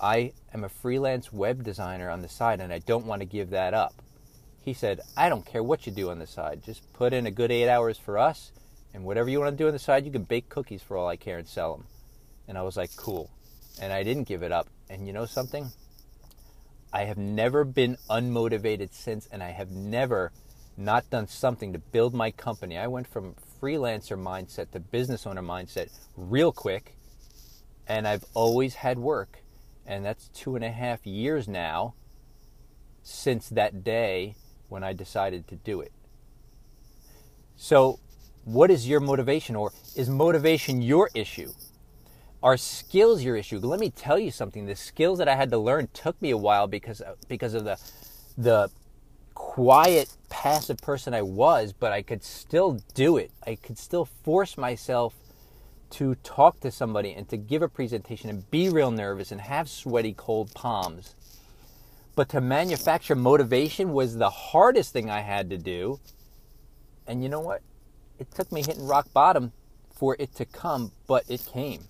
I 0.01 0.33
am 0.53 0.63
a 0.63 0.69
freelance 0.69 1.31
web 1.31 1.63
designer 1.63 2.09
on 2.09 2.21
the 2.21 2.29
side 2.29 2.59
and 2.59 2.73
I 2.73 2.79
don't 2.79 3.05
want 3.05 3.21
to 3.21 3.25
give 3.25 3.51
that 3.51 3.73
up. 3.73 4.01
He 4.65 4.73
said, 4.73 5.01
I 5.15 5.29
don't 5.29 5.45
care 5.45 5.61
what 5.61 5.85
you 5.85 5.91
do 5.91 6.09
on 6.09 6.17
the 6.17 6.25
side. 6.25 6.63
Just 6.63 6.91
put 6.91 7.13
in 7.13 7.27
a 7.27 7.31
good 7.31 7.51
eight 7.51 7.69
hours 7.69 7.99
for 7.99 8.17
us, 8.17 8.51
and 8.95 9.03
whatever 9.03 9.29
you 9.29 9.39
want 9.39 9.55
to 9.55 9.63
do 9.63 9.67
on 9.67 9.73
the 9.73 9.79
side, 9.79 10.07
you 10.07 10.11
can 10.11 10.23
bake 10.23 10.49
cookies 10.49 10.81
for 10.81 10.97
all 10.97 11.07
I 11.07 11.17
care 11.17 11.37
and 11.37 11.47
sell 11.47 11.77
them. 11.77 11.85
And 12.47 12.57
I 12.57 12.63
was 12.63 12.75
like, 12.75 12.95
cool. 12.95 13.29
And 13.79 13.93
I 13.93 14.01
didn't 14.01 14.27
give 14.27 14.41
it 14.41 14.51
up. 14.51 14.67
And 14.89 15.05
you 15.05 15.13
know 15.13 15.27
something? 15.27 15.69
I 16.91 17.03
have 17.03 17.19
never 17.19 17.63
been 17.63 17.97
unmotivated 18.09 18.91
since, 18.91 19.27
and 19.31 19.43
I 19.43 19.51
have 19.51 19.69
never 19.69 20.31
not 20.75 21.11
done 21.11 21.27
something 21.27 21.71
to 21.73 21.79
build 21.79 22.15
my 22.15 22.31
company. 22.31 22.75
I 22.75 22.87
went 22.87 23.05
from 23.05 23.35
freelancer 23.61 24.17
mindset 24.17 24.71
to 24.71 24.79
business 24.79 25.27
owner 25.27 25.43
mindset 25.43 25.91
real 26.17 26.51
quick, 26.51 26.97
and 27.87 28.07
I've 28.07 28.25
always 28.33 28.73
had 28.73 28.97
work. 28.97 29.43
And 29.85 30.03
that's 30.03 30.29
two 30.29 30.55
and 30.55 30.65
a 30.65 30.71
half 30.71 31.05
years 31.05 31.47
now 31.47 31.93
since 33.03 33.49
that 33.49 33.83
day 33.83 34.35
when 34.69 34.83
I 34.83 34.93
decided 34.93 35.47
to 35.49 35.55
do 35.55 35.81
it. 35.81 35.91
So, 37.55 37.99
what 38.43 38.69
is 38.69 38.87
your 38.87 38.99
motivation, 38.99 39.55
or 39.55 39.71
is 39.95 40.09
motivation 40.09 40.81
your 40.81 41.09
issue? 41.15 41.51
Are 42.43 42.57
skills 42.57 43.23
your 43.23 43.35
issue? 43.35 43.57
Let 43.59 43.79
me 43.79 43.89
tell 43.89 44.19
you 44.19 44.29
something. 44.29 44.65
The 44.65 44.75
skills 44.75 45.17
that 45.17 45.27
I 45.27 45.35
had 45.35 45.49
to 45.51 45.57
learn 45.57 45.87
took 45.93 46.21
me 46.21 46.29
a 46.29 46.37
while 46.37 46.67
because 46.67 47.01
uh, 47.01 47.15
because 47.27 47.53
of 47.53 47.63
the 47.63 47.79
the 48.37 48.69
quiet, 49.33 50.15
passive 50.29 50.77
person 50.77 51.13
I 51.13 51.21
was, 51.21 51.73
but 51.73 51.91
I 51.91 52.01
could 52.01 52.23
still 52.23 52.79
do 52.93 53.17
it. 53.17 53.31
I 53.45 53.55
could 53.55 53.77
still 53.77 54.05
force 54.05 54.57
myself 54.57 55.15
to 55.91 56.15
talk 56.15 56.59
to 56.59 56.71
somebody 56.71 57.13
and 57.13 57.27
to 57.29 57.37
give 57.37 57.61
a 57.61 57.69
presentation 57.69 58.29
and 58.29 58.49
be 58.51 58.69
real 58.69 58.91
nervous 58.91 59.31
and 59.31 59.41
have 59.41 59.69
sweaty, 59.69 60.13
cold 60.13 60.53
palms 60.53 61.15
but 62.15 62.29
to 62.29 62.41
manufacture 62.41 63.15
motivation 63.15 63.91
was 63.91 64.17
the 64.17 64.29
hardest 64.29 64.93
thing 64.93 65.09
I 65.09 65.21
had 65.21 65.49
to 65.49 65.57
do. 65.57 65.99
And 67.05 67.21
you 67.21 67.29
know 67.29 67.41
what? 67.41 67.61
It 68.17 68.31
took 68.31 68.51
me 68.51 68.63
hitting 68.63 68.87
rock 68.87 69.11
bottom 69.13 69.51
for 69.93 70.15
it 70.17 70.33
to 70.35 70.45
come, 70.45 70.91
but 71.07 71.25
it 71.29 71.45
came. 71.45 71.83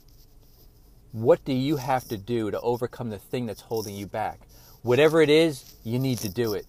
What 1.11 1.45
do 1.45 1.53
you 1.53 1.77
have 1.77 2.07
to 2.09 2.17
do 2.17 2.51
to 2.51 2.59
overcome 2.59 3.09
the 3.09 3.19
thing 3.19 3.45
that's 3.45 3.61
holding 3.61 3.95
you 3.95 4.07
back? 4.07 4.39
Whatever 4.81 5.21
it 5.21 5.29
is, 5.29 5.75
you 5.83 5.99
need 5.99 6.17
to 6.19 6.29
do 6.29 6.53
it. 6.53 6.65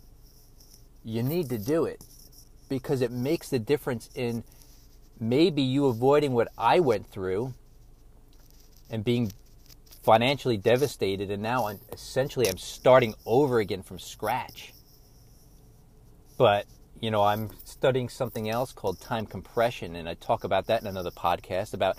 You 1.05 1.23
need 1.23 1.49
to 1.49 1.59
do 1.59 1.85
it 1.85 2.05
because 2.69 3.01
it 3.01 3.11
makes 3.11 3.49
the 3.49 3.59
difference 3.59 4.11
in 4.15 4.45
maybe 5.19 5.63
you 5.63 5.87
avoiding 5.87 6.33
what 6.33 6.49
I 6.59 6.81
went 6.81 7.09
through 7.09 7.55
and 8.91 9.05
being 9.05 9.33
financially 10.07 10.57
devastated, 10.57 11.33
and 11.33 11.43
now 11.43 11.67
I'm, 11.67 11.81
essentially 11.93 12.49
I'm 12.49 12.59
starting 12.59 13.13
over 13.27 13.59
again 13.59 13.83
from 13.83 13.99
scratch. 13.99 14.73
But 16.39 16.67
you 17.01 17.11
know, 17.11 17.25
I'm 17.25 17.51
studying 17.65 18.09
something 18.09 18.49
else 18.49 18.73
called 18.73 19.01
time 19.01 19.27
compression, 19.27 19.97
and 19.97 20.09
I 20.09 20.15
talk 20.15 20.45
about 20.45 20.69
that 20.69 20.81
in 20.81 20.87
another 20.87 21.11
podcast 21.11 21.75
about 21.75 21.99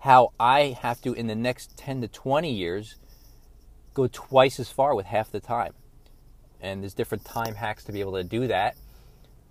how 0.00 0.32
I 0.38 0.76
have 0.82 1.00
to, 1.02 1.12
in 1.12 1.28
the 1.28 1.36
next 1.36 1.78
10 1.78 2.00
to 2.00 2.08
20 2.08 2.50
years, 2.50 2.96
go 3.94 4.08
twice 4.08 4.58
as 4.58 4.68
far 4.68 4.96
with 4.96 5.06
half 5.06 5.30
the 5.30 5.40
time. 5.40 5.74
And 6.60 6.82
there's 6.82 6.92
different 6.92 7.24
time 7.24 7.54
hacks 7.54 7.84
to 7.84 7.92
be 7.92 8.00
able 8.00 8.14
to 8.14 8.24
do 8.24 8.48
that, 8.48 8.76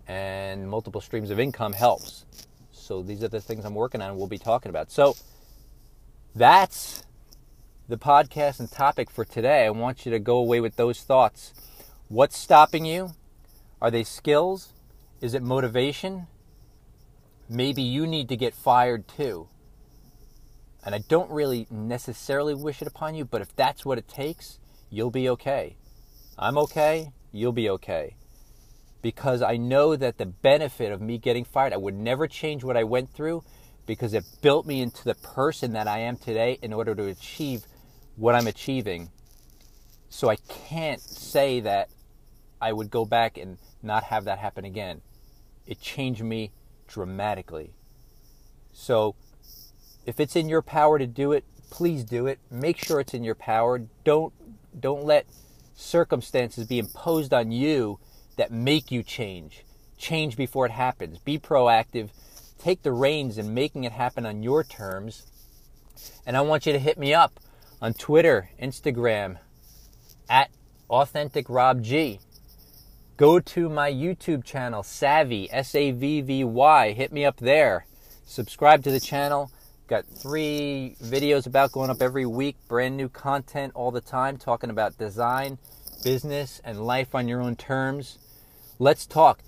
and 0.10 0.70
multiple 0.70 1.00
streams 1.00 1.30
of 1.30 1.39
income 1.39 1.72
helps. 1.72 2.26
So 2.74 3.02
these 3.02 3.24
are 3.24 3.30
the 3.30 3.39
things 3.39 3.63
I'm 3.63 3.76
working 3.76 4.02
on 4.02 4.10
and 4.10 4.18
we'll 4.18 4.28
be 4.28 4.38
talking 4.38 4.70
about. 4.70 4.92
So 4.92 5.16
that's 6.36 7.06
the 7.93 7.99
podcast 7.99 8.60
and 8.60 8.71
topic 8.71 9.12
for 9.12 9.23
today. 9.23 9.67
I 9.67 9.69
want 9.69 10.03
you 10.03 10.12
to 10.13 10.17
go 10.17 10.38
away 10.38 10.60
with 10.60 10.77
those 10.77 11.01
thoughts. 11.01 11.53
What's 12.08 12.36
stopping 12.36 12.86
you? 12.86 13.12
Are 13.79 13.91
they 13.91 14.03
skills? 14.03 14.73
Is 15.21 15.36
it 15.36 15.43
motivation? 15.43 16.25
Maybe 17.47 17.84
you 17.84 18.08
need 18.08 18.29
to 18.29 18.36
get 18.36 18.56
fired 18.56 19.08
too. 19.08 19.47
And 20.84 20.95
I 20.95 21.03
don't 21.08 21.29
really 21.29 21.67
necessarily 21.69 22.56
wish 22.56 22.82
it 22.82 22.88
upon 22.88 23.13
you, 23.13 23.25
but 23.25 23.43
if 23.43 23.56
that's 23.56 23.86
what 23.86 23.99
it 23.99 24.08
takes, 24.08 24.58
you'll 24.89 25.12
be 25.12 25.29
okay. 25.29 25.75
I'm 26.35 26.58
okay, 26.58 27.12
you'll 27.31 27.52
be 27.52 27.69
okay. 27.69 28.15
Because 29.04 29.44
I 29.44 29.58
know 29.58 29.96
that 29.96 30.17
the 30.17 30.25
benefit 30.25 30.91
of 30.91 31.00
me 31.00 31.19
getting 31.19 31.46
fired, 31.46 31.73
I 31.73 31.77
would 31.77 31.96
never 31.96 32.25
change 32.25 32.63
what 32.63 32.75
I 32.75 32.85
went 32.85 33.13
through 33.13 33.44
because 33.85 34.15
it 34.15 34.25
built 34.41 34.65
me 34.65 34.81
into 34.81 35.04
the 35.04 35.13
person 35.13 35.73
that 35.73 35.87
I 35.87 36.00
am 36.00 36.17
today 36.17 36.58
in 36.63 36.73
order 36.73 36.96
to 36.96 37.06
achieve 37.06 37.67
what 38.16 38.36
I'm 38.36 38.48
achieving. 38.48 39.10
So 40.10 40.30
I 40.30 40.36
can't 40.36 41.02
say 41.02 41.60
that 41.62 41.90
I 42.62 42.72
would 42.72 42.92
go 42.92 43.06
back 43.06 43.38
and 43.38 43.58
not 43.82 44.06
have 44.06 44.26
that 44.26 44.40
happen 44.40 44.66
again. 44.66 45.02
It 45.66 45.82
changed 45.82 46.24
me 46.24 46.52
dramatically. 46.88 47.74
So 48.72 49.16
if 50.06 50.20
it's 50.20 50.36
in 50.36 50.50
your 50.50 50.62
power 50.62 51.00
to 51.00 51.08
do 51.08 51.32
it, 51.32 51.44
please 51.70 52.04
do 52.04 52.28
it. 52.28 52.40
Make 52.52 52.78
sure 52.78 53.00
it's 53.00 53.14
in 53.14 53.24
your 53.24 53.36
power. 53.36 53.82
Don't 54.04 54.34
don't 54.80 55.04
let 55.04 55.26
circumstances 55.76 56.68
be 56.68 56.80
imposed 56.80 57.34
on 57.34 57.52
you 57.52 58.00
that 58.38 58.52
make 58.52 58.92
you 58.92 59.04
change. 59.04 59.64
Change 59.98 60.36
before 60.36 60.66
it 60.66 60.72
happens. 60.72 61.20
Be 61.20 61.38
proactive. 61.40 62.10
Take 62.58 62.84
the 62.84 62.92
reins 62.92 63.38
in 63.38 63.54
making 63.54 63.84
it 63.84 63.92
happen 63.92 64.26
on 64.26 64.44
your 64.44 64.64
terms. 64.64 65.26
And 66.26 66.36
I 66.36 66.42
want 66.42 66.66
you 66.66 66.74
to 66.74 66.80
hit 66.80 66.98
me 66.98 67.14
up 67.14 67.40
on 67.84 67.94
Twitter, 67.94 68.50
Instagram, 68.62 69.38
at 70.29 70.50
Authentic 70.90 71.50
Rob 71.50 71.84
G. 71.84 72.21
Go 73.17 73.42
to 73.42 73.67
my 73.67 73.92
YouTube 73.92 74.46
channel, 74.46 74.84
Savvy, 74.84 75.52
S 75.52 75.75
A 75.75 75.92
V 75.92 76.21
V 76.21 76.46
Y. 76.46 76.94
Hit 76.94 77.12
me 77.12 77.25
up 77.25 77.38
there. 77.38 77.86
Subscribe 78.25 78.86
to 78.86 78.92
the 78.92 79.02
channel. 79.02 79.52
Got 79.88 80.06
three 80.06 80.96
videos 81.04 81.46
about 81.46 81.73
going 81.73 81.90
up 81.90 82.02
every 82.02 82.25
week, 82.25 82.56
brand 82.69 82.96
new 82.96 83.10
content 83.10 83.73
all 83.75 83.92
the 83.92 84.00
time, 84.00 84.38
talking 84.38 84.69
about 84.69 84.98
design, 84.98 85.58
business, 86.06 86.62
and 86.63 86.86
life 86.86 87.13
on 87.13 87.27
your 87.27 87.42
own 87.42 87.58
terms. 87.58 88.17
Let's 88.79 89.06
talk. 89.06 89.40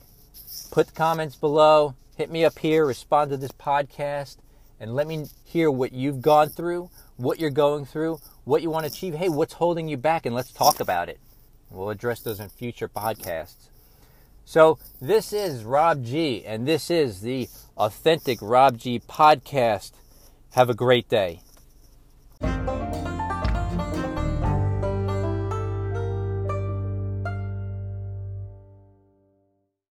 Put 0.72 0.94
comments 0.94 1.38
below, 1.38 1.96
hit 2.18 2.30
me 2.30 2.44
up 2.44 2.60
here, 2.60 2.86
respond 2.86 3.32
to 3.32 3.38
this 3.38 3.54
podcast, 3.54 4.36
and 4.78 4.94
let 4.94 5.08
me 5.08 5.28
hear 5.46 5.72
what 5.72 5.94
you've 5.94 6.22
gone 6.22 6.50
through, 6.50 6.90
what 7.18 7.40
you're 7.40 7.50
going 7.50 7.86
through, 7.86 8.20
what 8.44 8.62
you 8.62 8.70
want 8.70 8.86
to 8.86 8.92
achieve. 8.92 9.16
Hey, 9.16 9.30
what's 9.30 9.54
holding 9.54 9.88
you 9.88 9.98
back? 9.98 10.26
And 10.26 10.36
let's 10.36 10.52
talk 10.52 10.80
about 10.80 11.10
it. 11.10 11.20
We'll 11.70 11.90
address 11.90 12.22
those 12.22 12.40
in 12.40 12.50
future 12.50 12.88
podcasts. 12.88 13.70
So, 14.46 14.78
this 15.02 15.34
is 15.34 15.64
Rob 15.64 16.04
G, 16.04 16.46
and 16.46 16.68
this 16.68 16.92
is 16.92 17.22
the 17.22 17.50
Authentic 17.78 18.38
Rob 18.42 18.78
G 18.78 19.00
podcast. 19.00 19.92
Have 20.52 20.70
a 20.70 20.76
great 20.76 21.10
day. 21.10 21.42